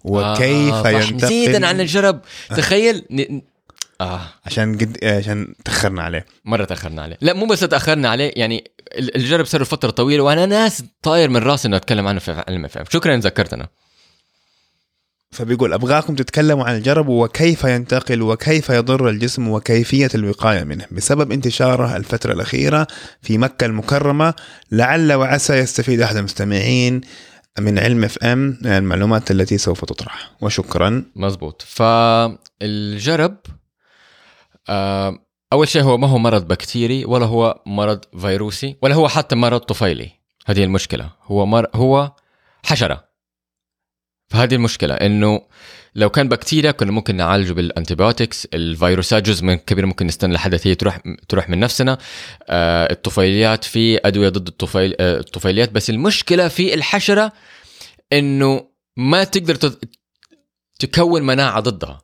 [0.03, 2.21] وكيف آه ينتقل؟ نسينا عن الجرب.
[2.57, 3.41] تخيل ن...
[4.01, 4.21] آه.
[4.45, 6.25] عشان قد عشان تأخرنا عليه.
[6.45, 7.17] مرة تأخرنا عليه.
[7.21, 11.37] لا مو بس تأخرنا عليه يعني ال- الجرب صار فترة طويلة وأنا ناس طاير من
[11.37, 13.67] راسي إنه أتكلم عنه في علم شكرا ذكرتنا.
[15.31, 20.85] فبيقول أبغاكم تتكلموا عن الجرب وكيف ينتقل وكيف يضر الجسم وكيفية الوقاية منه.
[20.91, 22.87] بسبب انتشاره الفترة الأخيرة
[23.21, 24.33] في مكة المكرمة
[24.71, 27.01] لعل وعسى يستفيد أحد المستمعين
[27.59, 30.31] من علم FM المعلومات التي سوف تطرح.
[30.41, 31.03] وشكرا.
[31.15, 31.61] مزبوط.
[31.67, 33.37] فالجرب
[34.69, 35.19] آه
[35.53, 39.59] أول شيء هو ما هو مرض بكتيري ولا هو مرض فيروسي ولا هو حتى مرض
[39.59, 40.11] طفيلي.
[40.45, 41.11] هذه المشكلة.
[41.23, 41.67] هو مر...
[41.75, 42.11] هو
[42.63, 43.08] حشرة.
[44.29, 45.41] فهذه المشكلة إنه
[45.95, 50.75] لو كان بكتيريا كنا ممكن نعالجه بالانتيبيوتكس الفيروسات جزء من كبير ممكن نستنى لحد هي
[50.75, 50.99] تروح
[51.29, 51.97] تروح من نفسنا.
[52.49, 57.31] آه الطفيليات في أدوية ضد الطفيل آه الطفيليات بس المشكلة في الحشرة
[58.13, 59.73] إنه ما تقدر
[60.79, 62.01] تكون مناعة ضدها.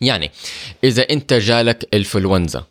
[0.00, 0.30] يعني
[0.84, 2.64] إذا أنت جالك الفلونزا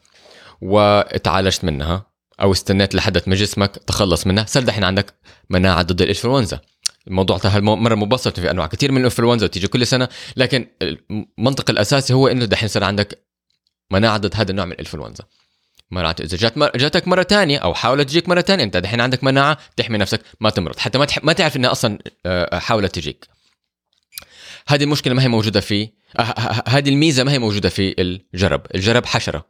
[0.62, 2.06] وتعالجت منها
[2.42, 5.14] أو استنيت لحد ما جسمك تخلص منها صار دحين عندك
[5.50, 6.60] مناعة ضد الانفلونزا
[7.08, 12.14] الموضوع سهل مره مبسط في أنواع كثير من الإنفلونزا وتيجي كل سنة لكن المنطق الأساسي
[12.14, 13.26] هو إنه دحين صار عندك
[13.92, 15.24] مناعة ضد هذا النوع من الإنفلونزا.
[15.92, 16.72] معناته إذا جات مر...
[16.78, 20.50] جاتك مرة تانية أو حاولت تجيك مرة تانية أنت دحين عندك مناعة تحمي نفسك ما
[20.50, 21.24] تمرض حتى ما تح...
[21.24, 23.28] ما تعرف إنها أصلا آه، حاولت تجيك.
[24.68, 25.90] هذه المشكلة ما هي موجودة في
[26.68, 28.62] هذه الميزة ما هي موجودة في الجرب.
[28.76, 29.46] الجرب حشرة.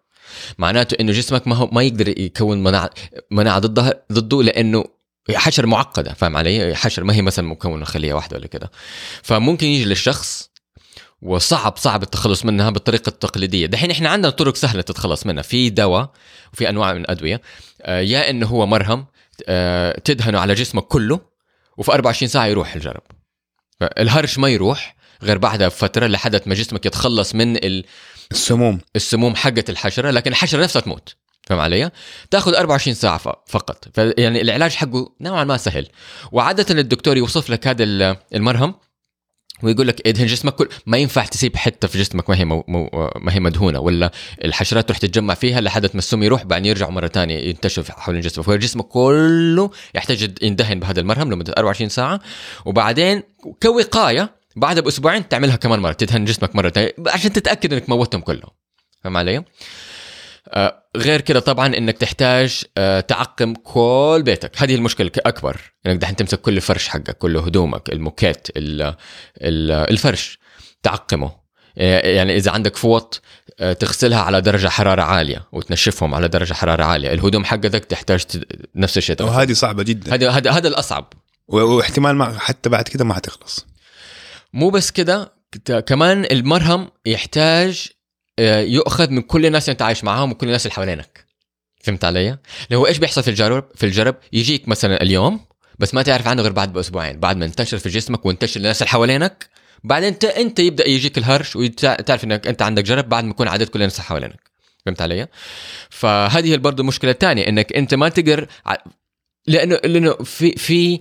[0.58, 2.90] معناته إنه جسمك ما هو ما يقدر يكون مناعة
[3.32, 4.86] مناعة ضدها ضده لأنه
[5.34, 8.72] حشره معقدة فاهم علي؟ حشره ما هي مثلا مكونه خليه واحدة ولا كده.
[9.24, 10.50] فممكن يجي للشخص
[11.22, 13.66] وصعب صعب التخلص منها بالطريقة التقليدية.
[13.66, 15.44] دحين إحنا عندنا طرق سهلة تتخلص منها.
[15.44, 16.12] في دواء
[16.54, 17.42] وفي أنواع من الأدوية.
[17.82, 19.06] آه، يا إنه هو مرهم
[19.48, 21.20] آه، تدهنه على جسمك كله
[21.78, 23.02] وفي 24 ساعة يروح الجرب.
[23.82, 27.58] الهرش ما يروح غير بعدها بفترة لحد ما جسمك يتخلص من
[28.32, 28.82] السموم.
[28.96, 31.16] السموم حقت الحشرة لكن الحشرة نفسها تموت.
[31.46, 31.92] فهم علي؟
[32.32, 33.18] تاخذ 24 ساعة
[33.48, 33.88] فقط.
[33.98, 35.88] يعني العلاج حقه نوعا ما سهل.
[36.32, 37.84] وعادة الدكتور يوصف لك هذا
[38.36, 38.76] المرهم
[39.64, 42.64] ويقول لك إدهن جسمك كل ما ينفع تسيب حتة في جسمك ما هي مو...
[42.68, 42.90] مو...
[43.16, 44.12] ما هي مدهونة ولا
[44.44, 48.42] الحشرات تروح تتجمع فيها لحد ما السم يروح بعدين يرجعوا مرة ثانية ينتشر حول الجسم.
[48.42, 52.20] فالجسم كله يحتاج يندهن بهذا المرهم لمدة 24 ساعة.
[52.66, 53.24] وبعدين
[53.62, 58.52] كوقاية بعدها بأسبوعين تعملها كمان مرة تدهن جسمك مرة ثانية عشان تتأكد إنك موتهم كلهم.
[59.04, 59.44] فاهم علي؟
[60.50, 64.52] آه غير كده طبعا إنك تحتاج آه تعقم كل بيتك.
[64.62, 68.82] هذه المشكلة الاكبر إنك دحين تمسك كل الفرش حقك كل هدومك الموكيت ال
[69.42, 70.40] ال الفرش
[70.84, 71.46] تعقمه.
[71.78, 73.22] آه، يعني إذا عندك فوط
[73.80, 77.14] تغسلها على درجة حرارة عالية وتنشفهم على درجة حرارة عالية.
[77.14, 78.22] الهدوم حقتك تحتاج
[78.76, 80.14] نفس الشيء وهذه صعبة جدا.
[80.14, 81.14] هذا هذا هذا الأصعب.
[81.48, 83.66] واحتمال ما حتى بعد كده ما حتخلص.
[84.54, 85.32] مو بس كده
[85.86, 87.88] كمان المرهم يحتاج
[88.40, 91.26] يؤخذ من كل الناس اللي انت عايش معاهم وكل الناس اللي حوالينك
[91.84, 95.40] فهمت علي؟ اللي هو إيش بيحصل في الجرب؟ في الجرب يجيك مثلا اليوم
[95.80, 98.90] بس ما تعرف عنه غير بعد بأسبوعين بعد ما انتشر في جسمك وانتشر للناس اللي
[98.90, 99.50] حوالينك
[99.84, 103.68] بعدين انت انت يبدأ يجيك الهرش وتعرف إنك أنت عندك جرب بعد ما يكون عدد
[103.68, 104.52] كل الناس اللي حوالينك
[104.86, 105.28] فهمت علي؟
[105.90, 108.48] فهذه برضه المشكلة الثانية إنك أنت ما تقدر
[109.48, 111.00] لأنه لأنه في في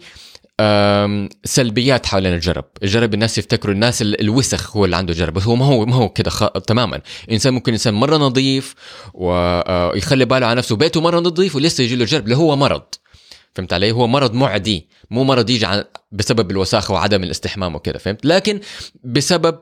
[1.45, 2.65] سلبيات حوالين الجرب.
[2.83, 6.09] الجرب الناس يفتكروا الناس الوسخ هو اللي عنده جرب بس هو ما هو ما هو
[6.09, 6.49] كده خ...
[6.49, 7.01] تماما.
[7.31, 8.75] إنسان ممكن إنسان مرة نظيف
[9.15, 12.25] ويخلي باله على نفسه بيته مرة نظيف ولسه يجي له جرب.
[12.25, 12.83] اللي هو مرض.
[13.55, 14.89] فهمت علي؟ هو مرض معدي.
[15.11, 15.85] مو مرض يجي عن...
[16.13, 18.61] بسبب الوساخة وعدم الاستحمام وكذا فهمت؟ لكن
[19.05, 19.59] بسبب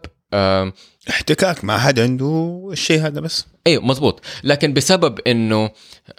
[1.10, 3.46] احتكاك مع حد عنده الشيء هذا بس.
[3.66, 5.70] أيوه مزبوط لكن بسبب إنه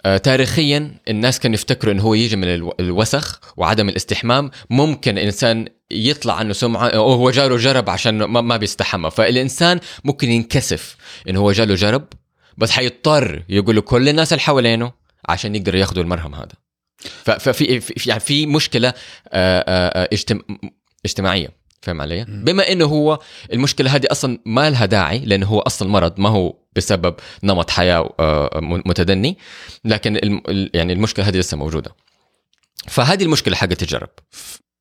[0.06, 2.48] آه، تاريخيا الناس كانوا يفتكروا إنه هو يجي من
[2.80, 9.10] الوسخ وعدم الاستحمام ممكن انسان يطلع عنه سمعة أو هو جاله جرب عشان ما بيستحمى.
[9.10, 10.96] فالإنسان ممكن ينكسف
[11.28, 12.04] إنه هو جاله جرب
[12.58, 14.92] بس حيضطر يقول كل الناس اللي حوالينه
[15.28, 16.52] عشان يقدروا ياخذوا المرهم هذا.
[17.24, 18.88] ففي في يعني في مشكلة
[19.28, 20.08] آه، آه،
[21.04, 21.63] اجتماعية.
[21.84, 23.18] فاهم علي؟ بما إنه هو
[23.52, 28.14] المشكلة هذه أصلا ما لها داعي لأنه هو أصلا مرض ما هو بسبب نمط حياة
[28.20, 29.38] آه، متدني
[29.84, 30.40] لكن
[30.74, 31.94] يعني المشكلة هذه لسه موجودة.
[32.88, 34.08] فهذه المشكلة حقت الجرب.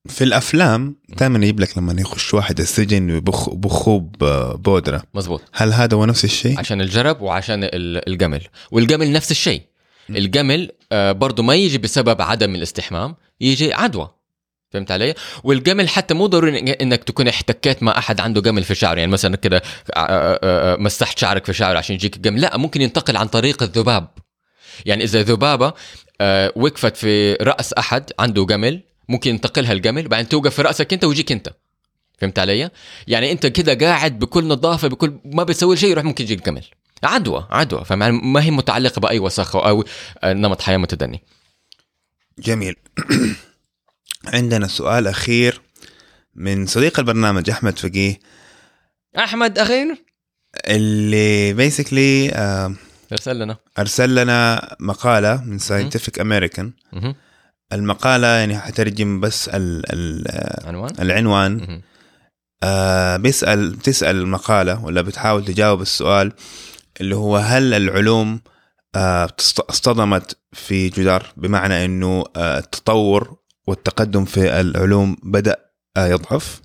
[0.09, 4.11] في الأفلام دائما يجيب لك لما يخش واحد السجن ويبخ بخوه
[4.55, 5.03] بودرة.
[5.13, 7.59] مزبوط هل هذا هو نفس الشيء؟ عشان الجرب وعشان
[8.07, 8.41] الجمل.
[8.71, 9.61] والجمل نفس الشيء.
[10.09, 14.09] الجمل آه، برضه ما يجي بسبب عدم الاستحمام يجي عدوى.
[14.73, 15.13] فهمت علي؟
[15.43, 19.35] والجمل حتى مو ضروري انك تكون احتكيت مع أحد عنده جمل في شعره يعني مثلا
[19.35, 22.41] كده آه، آه، آه، مسحت شعرك في شعره عشان يجيك الجمل.
[22.41, 24.07] لا ممكن ينتقل عن طريق الذباب.
[24.85, 25.73] يعني إذا ذبابة
[26.55, 31.31] وقفت في رأس أحد عنده جمل ممكن ينتقلها الجمل بعدين توقف في رأسك أنت ويجيك
[31.31, 31.49] أنت.
[32.17, 32.69] فهمت علي؟
[33.07, 36.63] يعني أنت كده قاعد بكل نظافة بكل ما بتسوي شيء يروح ممكن يجيك جمل.
[37.03, 37.85] عدوى عدوى.
[37.85, 39.83] فما هي متعلقة بأي وسخه أو
[40.25, 41.21] نمط حياة متدني.
[42.39, 42.75] جميل.
[44.27, 45.61] عندنا سؤال أخير
[46.35, 48.19] من صديق البرنامج أحمد فقيه.
[49.17, 50.03] أحمد أخير؟
[50.67, 52.73] اللي بيسكلي آه
[53.11, 53.57] أرسل لنا.
[53.79, 56.73] أرسل لنا مقالة من ساينتفك أمريكان
[57.73, 60.23] المقالة يعني حترجم بس ال ال
[60.67, 61.81] عنوان؟ العنوان.
[62.63, 66.31] آه بيسأل بتسأل المقالة ولا بتحاول تجاوب السؤال
[67.01, 68.41] اللي هو هل العلوم
[68.95, 69.29] آه
[69.69, 73.37] اصطدمت في جدار؟ بمعنى إنه آه التطور
[73.67, 75.57] والتقدم في العلوم بدأ
[75.97, 76.61] يضعف؟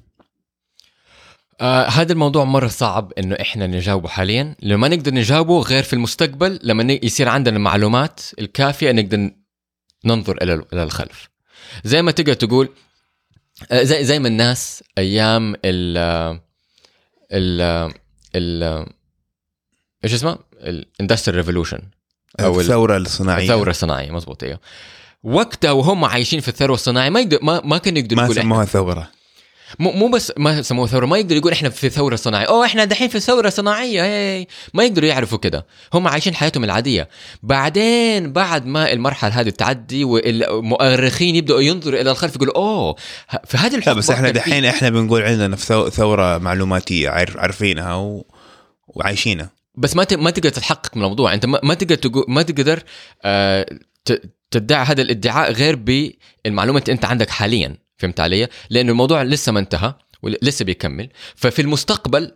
[1.61, 4.57] آه هذا الموضوع مرة صعب إنه إحنا نجاوبه حاليا.
[4.63, 9.31] لأنه ما نقدر نجاوبه غير في المستقبل لما يصير عندنا المعلومات الكافية نقدر
[10.05, 11.29] ننظر إلى إلى الخلف.
[11.85, 12.69] زي ما تقدر تقول
[13.73, 15.97] آه زي زي ما الناس أيام ال
[17.33, 17.93] ال
[18.37, 18.87] ال
[20.05, 21.79] إيش اسمه؟ ال industrial revolution
[22.41, 23.43] ال- الثورة الصناعية.
[23.43, 24.61] الثورة الصناعية مزبوط إيوه.
[25.23, 29.11] وقتها وهم عايشين في الثورة الصناعية ما يقدر ما, ما كانوا يقدروا ما سموها ثورة.
[29.79, 32.47] مو مو بس ما سموها ثورة ما يقدروا يقول إحنا في ثورة صناعية.
[32.47, 35.67] أوه إحنا دحين في ثورة صناعية هي ما يقدروا يعرفوا كده.
[35.95, 37.09] هم عايشين حياتهم العادية.
[37.43, 42.97] بعدين بعد ما المرحلة هذه تعدي والمؤرخين يبدأوا ينظروا إلى الخلف يقولوا أوه
[43.45, 45.57] في هذه الحقبة بس إحنا دحين إحنا بنقول عندنا
[45.89, 48.27] ثورة معلوماتية عارف عارفينها و...
[48.89, 49.51] وعايشينها.
[49.75, 51.35] بس ما ما تقدر تتحقق من الموضوع.
[51.35, 52.83] أنت ما تقدر تقول ما تقدر
[53.25, 53.67] آه،
[54.51, 59.61] تدعي هذا الادعاء غير بالمعلومات اللي انت عندك حاليا فهمت علي؟ لأنه الموضوع لسه ما
[59.61, 61.09] انتهى ولسه بيكمل.
[61.37, 62.33] ففي المستقبل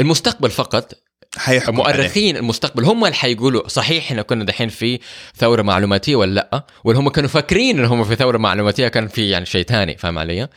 [0.00, 0.94] المستقبل فقط
[1.36, 1.96] حيحكم عليه.
[1.96, 4.98] مؤرخين المستقبل هم اللي حيقولوا صحيح إحنا كنا دحين في
[5.36, 9.28] ثورة معلوماتية ولا لأ؟ ولا هم كانوا فاكرين إن هم في ثورة معلوماتية كان في
[9.28, 10.48] يعني شيء ثاني فاهم علي؟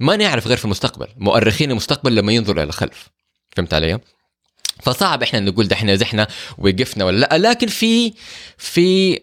[0.00, 1.06] ما نعرف غير في المستقبل.
[1.16, 3.08] مؤرخين المستقبل لما ينظروا إلى الخلف
[3.56, 3.98] فهمت علي؟
[4.82, 6.26] فصعب إحنا نقول دحين زحنا
[6.58, 7.38] وقفنا ولا لأ.
[7.38, 8.12] لكن في
[8.58, 9.20] في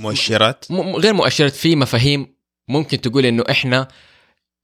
[0.00, 2.34] مؤشرات؟ م- غير مؤشرات في مفاهيم
[2.68, 3.88] ممكن تقول إنه إحنا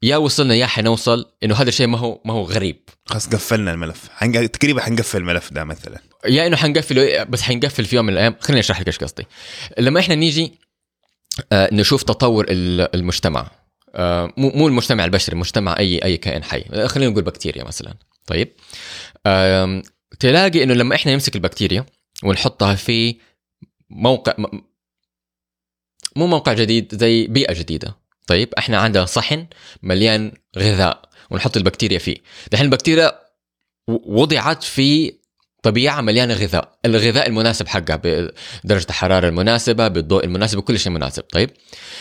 [0.02, 2.76] يا وصلنا يا حنوصل إنه هذا الشيء ما هو ما هو غريب.
[3.06, 4.08] خلاص قفلنا الملف.
[4.12, 4.46] حنق...
[4.46, 5.98] تقريبا حنقفل الملف ده مثلا.
[6.26, 8.36] يا إنه حنقفله بس حنقفل في يوم من الأيام.
[8.40, 9.26] خليني أشرح لك إيش قصدي.
[9.78, 10.52] لما إحنا نيجي
[11.52, 13.50] آه، نشوف تطور ال- المجتمع.
[13.94, 16.64] آه، مو مو المجتمع البشري مجتمع اي أي كائن حي.
[16.72, 17.94] آه، خلينا نقول بكتيريا مثلا.
[18.26, 18.52] طيب.
[19.26, 19.82] آم،
[20.20, 21.86] تلاقي إنه لما إحنا نمسك البكتيريا
[22.24, 23.16] ونحطها في
[23.90, 24.34] موقع
[26.16, 27.96] مو موقع جديد زي بيئة جديدة.
[28.26, 29.46] طيب إحنا عندنا صحن
[29.82, 32.16] مليان غذاء ونحط البكتيريا فيه.
[32.52, 33.12] دحين البكتيريا
[33.88, 35.12] وضعت في
[35.62, 36.78] طبيعة مليانة غذاء.
[36.86, 41.22] الغذاء المناسب حقها بدرجة الحرارة المناسبة بالضوء المناسب بكل شيء مناسب.
[41.22, 41.50] طيب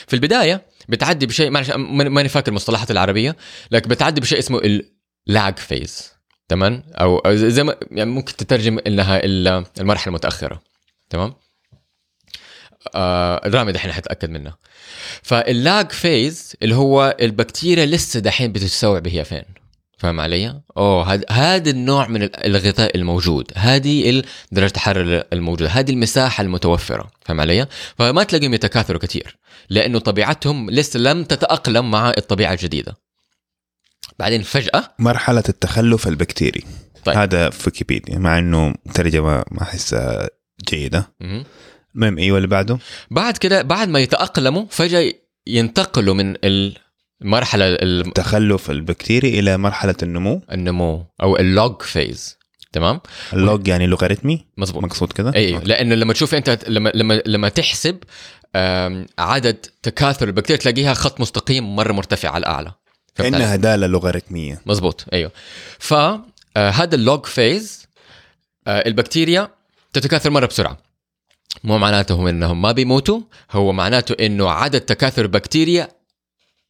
[0.07, 3.35] في البداية بتعدي بشيء معلش ماني فاكر المصطلحات العربية
[3.71, 4.81] لكن بتعدي بشيء اسمه
[5.27, 6.11] ال lag phase.
[6.47, 10.61] تمام؟ أو زي ما يعني ممكن تترجم انها ال- المرحلة المتأخرة.
[11.09, 11.33] تمام؟
[12.95, 14.57] آه رامي دحين حتأكد منها
[15.23, 19.43] فال lag phase اللي هو البكتيريا لسه دحين بتستوعب هي فين
[19.97, 25.91] فاهم علي؟ أوه هذا هذا النوع من ال- الغذاء الموجود، هذه درجه الحرارة الموجودة، هذه
[25.91, 27.67] المساحة المتوفرة، فاهم علي؟
[27.97, 29.37] فما تلاقيهم يتكاثروا كثير،
[29.69, 32.97] لأنه طبيعتهم لسه لم تتأقلم مع الطبيعة الجديدة.
[34.19, 36.63] بعدين فجأة مرحلة التخلف البكتيري
[37.05, 37.17] طيب.
[37.17, 40.29] هذا في ويكيبيديا مع إنه ترجمة ما أحسها
[40.69, 41.43] جيدة مهم.
[41.95, 42.77] المهم أيوه اللي بعده؟
[43.11, 45.13] بعد كده بعد ما يتأقلموا فجأة
[45.47, 46.35] ينتقلوا من
[47.23, 50.41] المرحله ال- تخلف البكتيري إلى مرحلة النمو.
[50.51, 52.37] النمو أو ال log phase
[52.71, 53.01] تمام؟
[53.33, 54.83] ال log يعني لوغاريتمي؟ مظبوط.
[54.83, 57.97] مقصود كده؟ اي لأنه لما تشوف أنت لما لما لما تحسب
[59.19, 62.71] عدد تكاثر البكتيريا تلاقيها خط مستقيم مرة مرتفع على الأعلى؟
[63.15, 64.61] كانها دالة لوغاريتمية.
[64.65, 65.31] مزبوط أيوه.
[65.79, 67.85] فهذا ال log phase
[68.67, 69.49] البكتيريا
[69.93, 70.77] تتكاثر مرة بسرعة.
[71.63, 75.87] مو معناته هم إنهم ما بيموتوا هو معناته إنه عدد تكاثر البكتيريا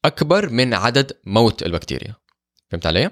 [0.05, 2.15] أكبر من عدد موت البكتيريا.
[2.71, 3.11] فهمت علي؟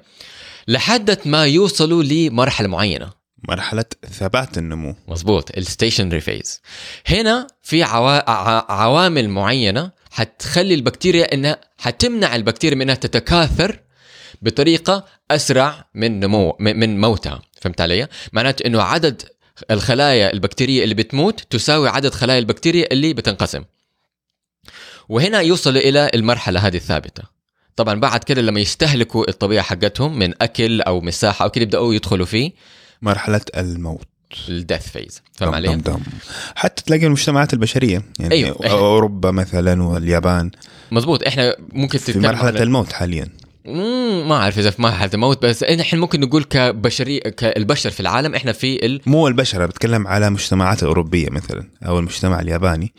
[0.68, 3.10] لحد ما يوصلوا لمرحلة معينة.
[3.50, 4.96] مرحلة ثبات النمو.
[5.08, 6.62] مظبوط ال stationary phase
[7.08, 8.30] هنا في عوا...
[8.30, 13.80] ع- عوامل معينة حتخلي البكتيريا إنها حتمنع البكتيريا من إنها تتكاثر
[14.42, 17.42] بطريقة أسرع من نمو من موتها.
[17.62, 19.22] فهمت علي؟ معناته إنه عدد
[19.72, 23.64] الخلايا البكتيرية اللي بتموت تساوي عدد خلايا البكتيريا اللي بتنقسم.
[25.10, 27.24] وهنا يوصلوا إلى المرحلة هذه الثابتة.
[27.76, 32.26] طبعا بعد كده لما يستهلكوا الطبيعة حقتهم من أكل أو مساحه أو كده يبدأوا يدخلوا
[32.26, 32.52] في
[33.02, 34.08] مرحلة الموت.
[34.50, 36.00] الديث فيز فاهم علي؟ دم دم.
[36.56, 40.52] حتى تلاقي المجتمعات البشرية يعني إحنا- أوروبا مثلا واليابان.
[40.92, 43.30] مظبوط إحنا ممكن في مرحلة الموت حاليا.
[44.28, 48.52] ما أعرف إذا في مرحله الموت بس إحنا ممكن نقول كبشري كالبشر في العالم إحنا
[48.52, 49.02] في ال...
[49.06, 52.94] مو البشر بتكلم على مجتمعات اوروبيه مثلا أو المجتمع الياباني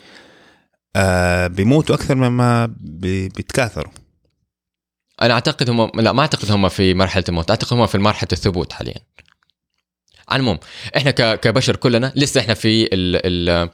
[0.97, 3.93] آه بيموتوا أكثر مما بي- بيتكاثروا
[5.23, 8.73] أنا أعتقد هم لا ما أعتقد هم في مرحلة الموت أعتقد هم في مرحلة الثبوت
[8.73, 8.95] حاليا
[10.29, 10.59] على المهم
[10.97, 11.11] إحنا.
[11.35, 12.91] كبشر كلنا لسه إحنا في ال
[13.51, 13.71] ال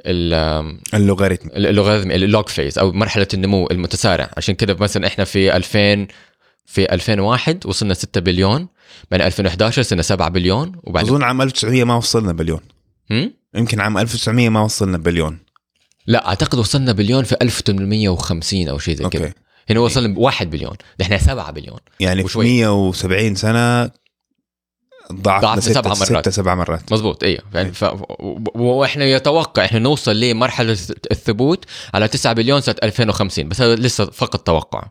[0.00, 1.48] اللوغاريتم.
[1.48, 4.30] اللوغاريتم ال log phase أو مرحلة النمو المتسارع.
[4.36, 6.06] عشان كده مثلا إحنا في 2000
[6.66, 8.68] في 2001 وصلنا 6 بليون
[9.10, 12.60] بعدين 2011 صرنا 7 بليون وبعدين أظن عام 1900 ما وصلنا بليون.
[13.10, 15.38] هم؟ يمكن عام 1900 ما وصلنا بليون.
[16.06, 19.32] لا أعتقد وصلنا بليون في 1850 أو شيء زي أوكي.
[19.70, 21.78] هنا وصلنا 1 بليون إحنا 7 بليون.
[22.00, 22.44] يعني في وشوي.
[22.44, 23.90] 170 سنة
[25.12, 26.06] ضعفنا ضعفنا ستة سبع مرات.
[26.06, 26.92] ستة سبع مرات.
[26.92, 27.82] مزبوط أيوه يعني ف...
[27.84, 30.72] و- وإحنا يتوقع إحنا نوصل لمرحلة
[31.10, 34.84] الثبوت على 9 بليون سنة 2050 بس هذا لسه فقط توقع.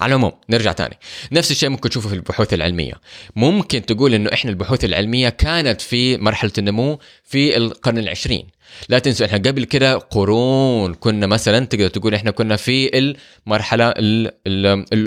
[0.00, 0.98] على العموم نرجع تاني.
[1.32, 2.94] نفس الشيء ممكن تشوفه في البحوث العلمية.
[3.36, 8.46] ممكن تقول إنه إحنا البحوث العلمية كانت في مرحلة النمو في القرن العشرين.
[8.88, 12.98] لا تنسوا إحنا قبل كده قرون كنا مثلا تقدر تقول إحنا كنا في
[13.46, 13.94] المرحلة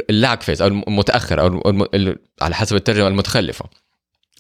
[0.09, 1.87] اللاج فيز أو المتأخر أو
[2.41, 3.65] على حسب الترجمة المتخلفة.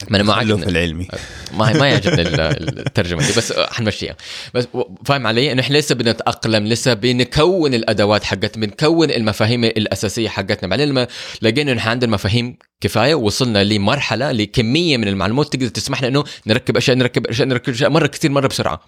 [0.09, 0.69] ما أنا ما عجبني.
[0.69, 1.07] العلمي.
[1.53, 4.15] ما ما يعجبني الترجمة دي بس حنمشيها.
[4.53, 4.67] بس
[5.05, 10.69] فاهم علي؟ إنه إحنا لسه بنتأقلم لسه بنكون الأدوات حقتنا بنكون المفاهيم الأساسية حقتنا.
[10.69, 11.07] بعدين لما
[11.41, 16.77] لقينا إنه عندنا مفاهيم كفاية وصلنا لمرحلة لكمية من المعلومات تقدر تسمح لنا إنه نركب
[16.77, 18.81] أشياء نركب أشياء نركب أشياء مرة كثير مرة بسرعة.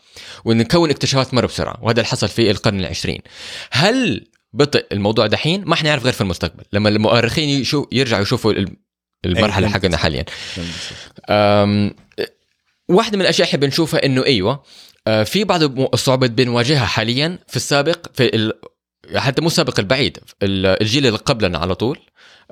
[0.45, 1.78] ونكون اكتشافات مرة بسرعة.
[1.82, 3.20] وهذا اللي حصل في القرن العشرين.
[3.72, 6.63] هل بطئ الموضوع دحين؟ ما حنعرف غير في المستقبل.
[6.74, 8.53] لما المؤرخين يشوف يرجعوا يشوفوا
[9.28, 10.25] المرحلة حقنا حاليا.
[12.89, 14.63] واحدة من الأشياء اللي بنشوفها إنه إيوه
[15.07, 18.53] آه، في بعض الصعوبات بنواجهها حاليا في السابق في ال...
[19.15, 21.99] حتى مو السابق البعيد الجيل اللي قبلنا على طول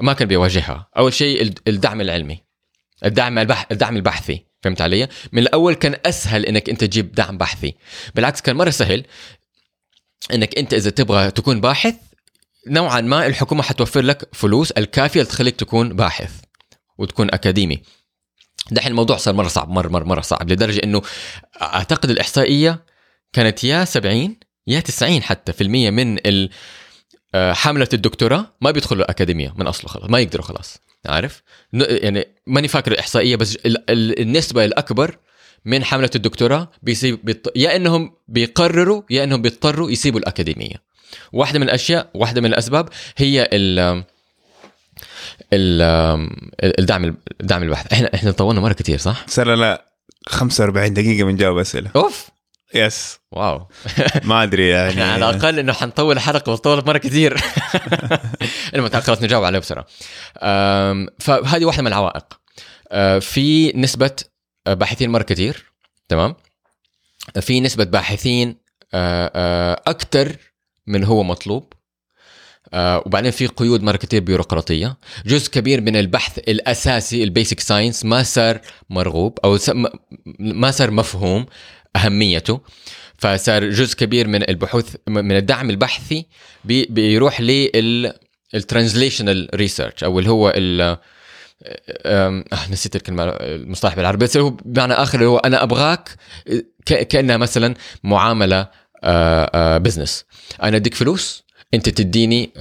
[0.02, 0.90] ما كان بيواجهها.
[0.98, 2.42] أول شيء الدعم العلمي
[3.06, 3.68] الدعم البح...
[3.72, 7.76] الدعم البحثي فهمت علي؟ من الأول كان أسهل إنك أنت تجيب دعم بحثي.
[8.16, 9.06] بالعكس كان مرة سهل
[10.34, 11.96] إنك أنت إذا تبغى تكون باحث
[12.68, 16.32] نوعا ما الحكومة حتوفر لك فلوس الكافية لتخليك تكون باحث.
[16.98, 17.82] وتكون أكاديمي
[18.72, 21.02] دحين الموضوع صار مرة صعب مرة مرة مرة صعب لدرجة إنه
[21.62, 22.86] أعتقد الإحصائية
[23.34, 24.36] كانت يا 70
[24.68, 26.18] يا 90 حتى في المية من
[27.36, 31.44] آه، حاملة الدكتوراه ما بيدخلوا الأكاديمية من أصله خلاص ما يقدروا خلاص عارف
[31.74, 33.58] يعني ماني فاكر الإحصائية بس
[33.90, 35.18] النسبة الأكبر
[35.66, 40.76] من حملة الدكتوراه بيسيب يا إنهم بيقرروا يا إنهم بيضطروا يسيبوا الأكاديمية.
[41.34, 44.04] واحدة من الأشياء واحدة من الأسباب هي ال
[45.54, 47.94] الدعم الدعم البحث.
[47.94, 49.86] إحنا إحنا طولنا مرة كثير صح؟ صار لا
[50.28, 51.92] 45 دقيقة بنجاوب أسئلة.
[51.96, 52.30] أوف!
[52.74, 53.68] يس واو.
[54.24, 55.02] ما أدري يعني.
[55.02, 57.42] على الأقل إنه حنطول الحلقة وطولت مرة كثير
[58.76, 59.86] المهم خلاص نجاوب عليه بسرعة.
[61.20, 62.26] فهذه واحدة من العوائق.
[62.92, 64.12] أه، في نسبة
[64.68, 65.66] باحثين مرة كثير
[66.10, 66.36] تمام؟
[67.42, 68.56] في نسبة باحثين
[68.94, 70.36] أه، أكثر
[70.88, 71.74] من هو مطلوب.
[72.74, 74.98] آه وبعدين في قيود مره كثير بيروقراطية.
[75.26, 78.60] جزء كبير من البحث الأساسي ال basic science ما صار
[78.90, 79.58] مرغوب أو
[80.40, 81.46] ما صار مفهوم
[81.96, 82.62] أهميته.
[83.18, 86.26] فصار جزء كبير من البحوث من الدعم البحثي
[86.66, 87.42] بي بيروح
[88.54, 90.98] لل translational research أو اللي هو ال
[92.06, 94.26] آه نسيت الكلمة المصطلح بالعربي.
[94.26, 96.10] بس هو بمعنى آخر اللي هو أنا أبغاك
[96.86, 98.60] كأنها مثلا معاملة
[99.04, 100.26] آه آه business
[100.64, 101.45] أنا أديك فلوس
[101.76, 102.52] أنت تديني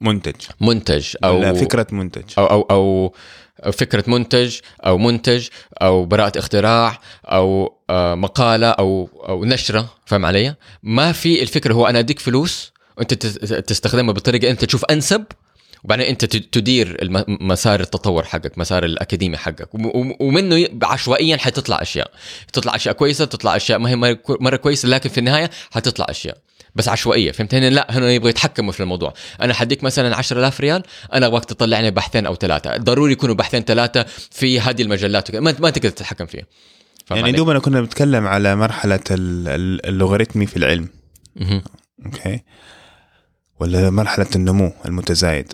[0.00, 0.34] منتج.
[0.60, 2.22] منتج أو فكرة منتج.
[2.38, 5.48] أو أو أو فكرة منتج أو منتج
[5.82, 11.86] أو براءة اختراع أو آه، مقالة أو أو نشرة فاهم علي؟ ما في الفكرة هو
[11.86, 15.24] أنا أديك فلوس وأنت تستخدمها بطريقه أنت تشوف أنسب
[15.84, 16.96] وبعدين أنت تدير
[17.28, 19.68] مسار التطور حقك مسار الأكاديمي حقك.
[20.20, 22.10] ومنه عشوائيا حتطلع أشياء.
[22.52, 26.38] تطلع أشياء كويسة تطلع أشياء ما هي مرة كويسة لكن في النهاية حتطلع أشياء.
[26.74, 29.14] بس عشوائية فهمت؟ هنا لا هنا يبغوا يتحكموا في الموضوع.
[29.40, 32.76] أنا حديك مثلا 10000 ريال أنا أبغاك تطلع لي بحثين أو ثلاثة.
[32.76, 36.44] ضروري يكونوا بحثين ثلاثة في هذه المجلات ما, ما تقدر تتحكم فيها
[37.10, 40.88] يعني دوبنا كنا بنتكلم على مرحلة اللوغاريتمي في العلم.
[42.06, 42.40] أوكي؟
[43.60, 45.52] ولا مرحلة النمو المتزايد.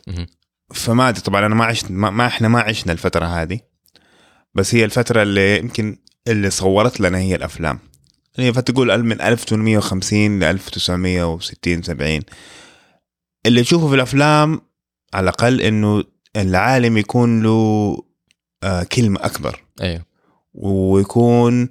[0.75, 3.61] فما أدري طبعا أنا ما عشت ما, ما إحنا ما عشنا الفترة هذه.
[4.55, 5.97] بس هي الفترة اللي يمكن
[6.29, 7.79] اللي صورت لنا هي الأفلام.
[8.39, 12.21] يعني فتقول من 1850 ل 1960 70
[13.47, 14.61] اللي تشوفه في الأفلام
[15.15, 16.05] على الأقل إنه
[16.37, 17.97] العالم يكون له
[18.63, 19.63] آه كلمة أكبر.
[19.83, 20.05] أيوه.
[20.55, 21.69] ويكون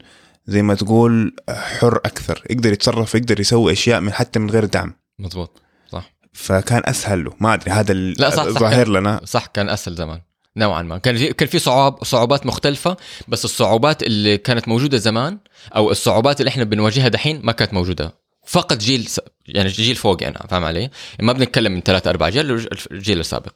[0.47, 2.43] زي ما تقول حر أكثر.
[2.49, 4.93] يقدر يتصرف يقدر يسوي أشياء من حتى من غير دعم.
[5.19, 6.13] مضبوط صح.
[6.33, 7.33] فكان أسهل له.
[7.39, 9.21] ما أدري هذا لا صح الظاهر لنا.
[9.25, 10.21] صح كان أسهل زمان.
[10.57, 10.97] نوعا ما.
[10.97, 12.97] كان كان في صعوب صعوبات مختلفة
[13.27, 15.37] بس الصعوبات اللي كانت موجودة زمان
[15.75, 18.13] أو الصعوبات اللي إحنا بنواجهها دحين ما كانت موجودة.
[18.45, 19.09] فقط جيل
[19.47, 20.89] يعني جيل فوق أنا فاهم علي؟
[21.19, 23.53] ما بنتكلم من ثلاثة أربع جيل الجيل السابق.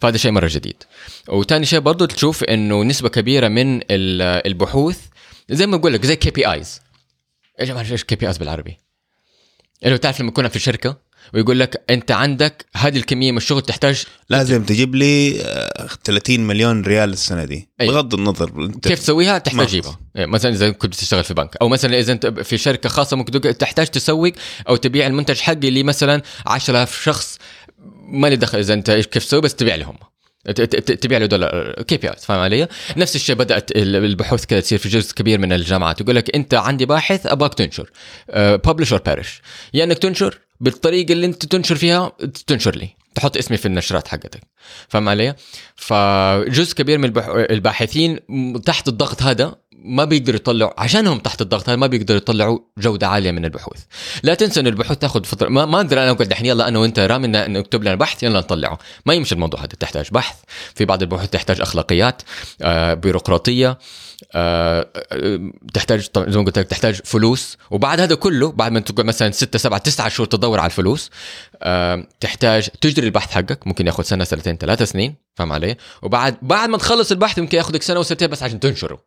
[0.00, 0.82] فهذا شيء مرة جديد.
[1.28, 5.00] وثاني شيء برضه تشوف إنه نسبة كبيرة من البحوث
[5.50, 6.80] زي ما بقول لك زي KPIs
[7.60, 8.78] إيش KPIs بالعربي؟
[9.84, 10.96] اللي تعرف لما تكون في شركة
[11.34, 15.32] ويقول لك أنت عندك هذه الكمية من الشغل تحتاج لازم تجيب لي
[16.04, 17.68] 30 آه، مليون ريال السنة دي.
[17.80, 17.86] أي.
[17.86, 21.56] بغض النظر كيف تسويها؟ تحتاج تجيبها إيه، مثلا إذا كنت تشتغل في بنك.
[21.62, 24.32] أو مثلا إذا أنت في شركة خاصة ممكن تحتاج تسوق
[24.68, 27.38] أو تبيع المنتج حقي لمثلا 10000 شخص.
[28.08, 29.96] ما لي دخل إذا أنت كيف تسوي؟ بس تبيع لهم.
[31.00, 35.14] تبيع له دول ال KPI فاهم علي؟ نفس الشيء بدأت البحوث كذا تصير في جزء
[35.14, 36.00] كبير من الجامعات.
[36.00, 37.90] يقول لك أنت عندي باحث ابغاك تنشر.
[38.36, 39.42] publish or perish
[39.74, 42.12] يا إنك تنشر بالطريقة اللي انت تنشر فيها
[42.46, 42.88] تنشر لي.
[43.14, 44.40] تحط اسمي في النشرات حقتك.
[44.88, 45.34] فاهم علي؟
[45.76, 47.12] فجزء كبير من.
[47.26, 48.20] الباحثين
[48.64, 53.30] تحت الضغط هذا ما بيقدروا يطلعوا عشانهم تحت الضغط هذا ما بيقدروا يطلعوا جودة عالية
[53.30, 53.80] من البحوث.
[54.22, 56.98] لا تنسى إن البحوث تاخذ فترة ما, ما أقدر أنا أقول دحين يلا أنا وأنت
[56.98, 58.78] رامي نكتب لنا بحث يلا نطلعه.
[59.06, 60.36] ما يمشي الموضوع هذا تحتاج بحث.
[60.74, 62.22] في بعض البحوث تحتاج أخلاقيات
[62.62, 63.78] آه، بيروقراطية.
[64.34, 69.06] آه، آه، تحتاج زي ما قلت لك تحتاج فلوس وبعد هذا كله بعد ما تقعد
[69.06, 71.10] مثلا 6 7 9 شهور تدور على الفلوس
[72.20, 76.78] تحتاج تجري البحث حقك ممكن ياخذ سنة سنتين ثلاث سنين فاهم علي؟ وبعد بعد ما
[76.78, 79.04] تخلص البحث ممكن ياخذك سنة وسنتين بس عشان تنشره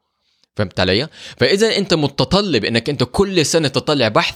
[0.56, 1.08] فهمت علي؟
[1.38, 4.36] فإذا أنت متطلب إنك أنت كل سنة تطلع بحث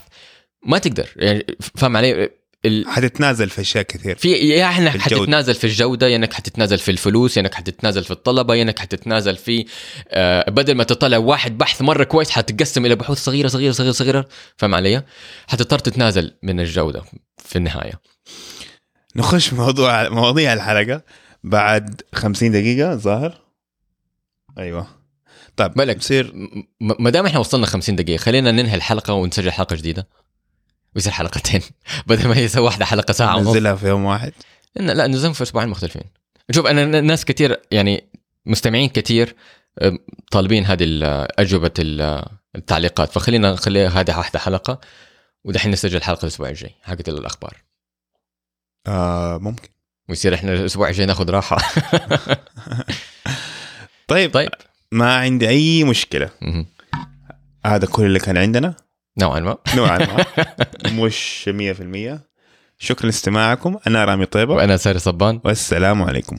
[0.66, 2.30] ما تقدر يعني فاهم علي؟
[2.66, 2.88] ال...
[2.88, 4.16] حتتنازل في أشياء كثير.
[4.16, 8.12] في يا إحنا حتتنازل في الجودة يا إنك حتتنازل في الفلوس يا إنك حتتنازل في
[8.12, 9.66] الطلبة يا إنك حتتنازل في
[10.10, 14.28] آه بدل ما تطلع واحد بحث مرة كويس حتقسم إلى بحوث صغيرة صغيرة صغيرة صغيرة.
[14.58, 15.04] فاهم علي؟
[15.48, 17.04] حتضطر تتنازل من الجودة
[17.38, 18.02] في النهاية.
[19.16, 21.02] نخش موضوع مواضيع الحلقة.
[21.44, 23.42] بعد 50 دقيقة ظاهر؟
[24.58, 24.88] أيوه.
[25.58, 26.34] طيب بالك بصير
[26.80, 30.08] ما دام إحنا وصلنا 50 دقيقة خلينا ننهي الحلقة ونسجل حلقة جديدة.
[30.96, 31.62] ويصير حلقتين.
[32.08, 33.48] بدل ما هي واحدة حلقة ساعة ونص.
[33.48, 34.34] ننزلها في يوم واحد؟
[34.76, 36.04] لا ننزلهم في أسبوعين مختلفين.
[36.52, 38.10] شوف أنا ناس كثير يعني
[38.46, 39.36] مستمعين كثير
[40.32, 40.86] طالبين هذه
[41.40, 41.72] أجوبة
[42.56, 43.12] التعليقات.
[43.12, 44.82] فخلينا نخليها هذه واحدة حلقة
[45.44, 47.58] ودحين نسجل الحلقة الأسبوع الجاي حقت الأخبار.
[48.88, 49.70] آه ممكن.
[50.10, 51.58] ويصير إحنا الأسبوع الجاي ناخذ راحة.
[54.08, 54.50] طيب طيب.
[54.92, 56.30] ما عندي أي مشكلة.
[57.66, 58.76] هذا كل اللي كان عندنا.
[59.18, 59.58] نوعا ما.
[59.76, 60.26] نوعا ما.
[61.06, 62.20] مش 100%
[62.80, 63.78] شكرا لاستماعكم.
[63.88, 64.54] أنا رامي طيبة.
[64.54, 65.40] وأنا ساري صبان.
[65.44, 66.38] والسلام عليكم.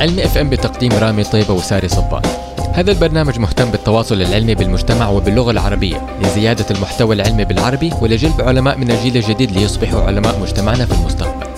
[0.00, 2.22] علم اف ام بتقديم رامي طيبة وساري صبان.
[2.74, 8.90] هذا البرنامج مهتم بالتواصل العلمي بالمجتمع وباللغة العربية لزيادة المحتوى العلمي بالعربي ولجلب علماء من
[8.90, 11.55] الجيل الجديد ليصبحوا علماء مجتمعنا في المستقبل.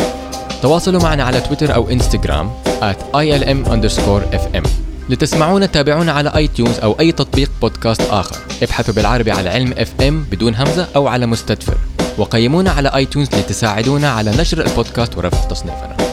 [0.63, 2.51] تواصلوا معنا على تويتر أو إنستغرام
[2.81, 4.69] at ilm underscore fm
[5.09, 8.37] لتسمعونا تابعونا على iTunes أو أي تطبيق بودكاست آخر.
[8.63, 11.79] ابحثوا بالعربي على علم اف ام بدون همزة أو على Stitcher.
[12.19, 16.08] وقيمونا على iTunes لتساعدونا على نشر البودكاست ورفع تصنيفنا.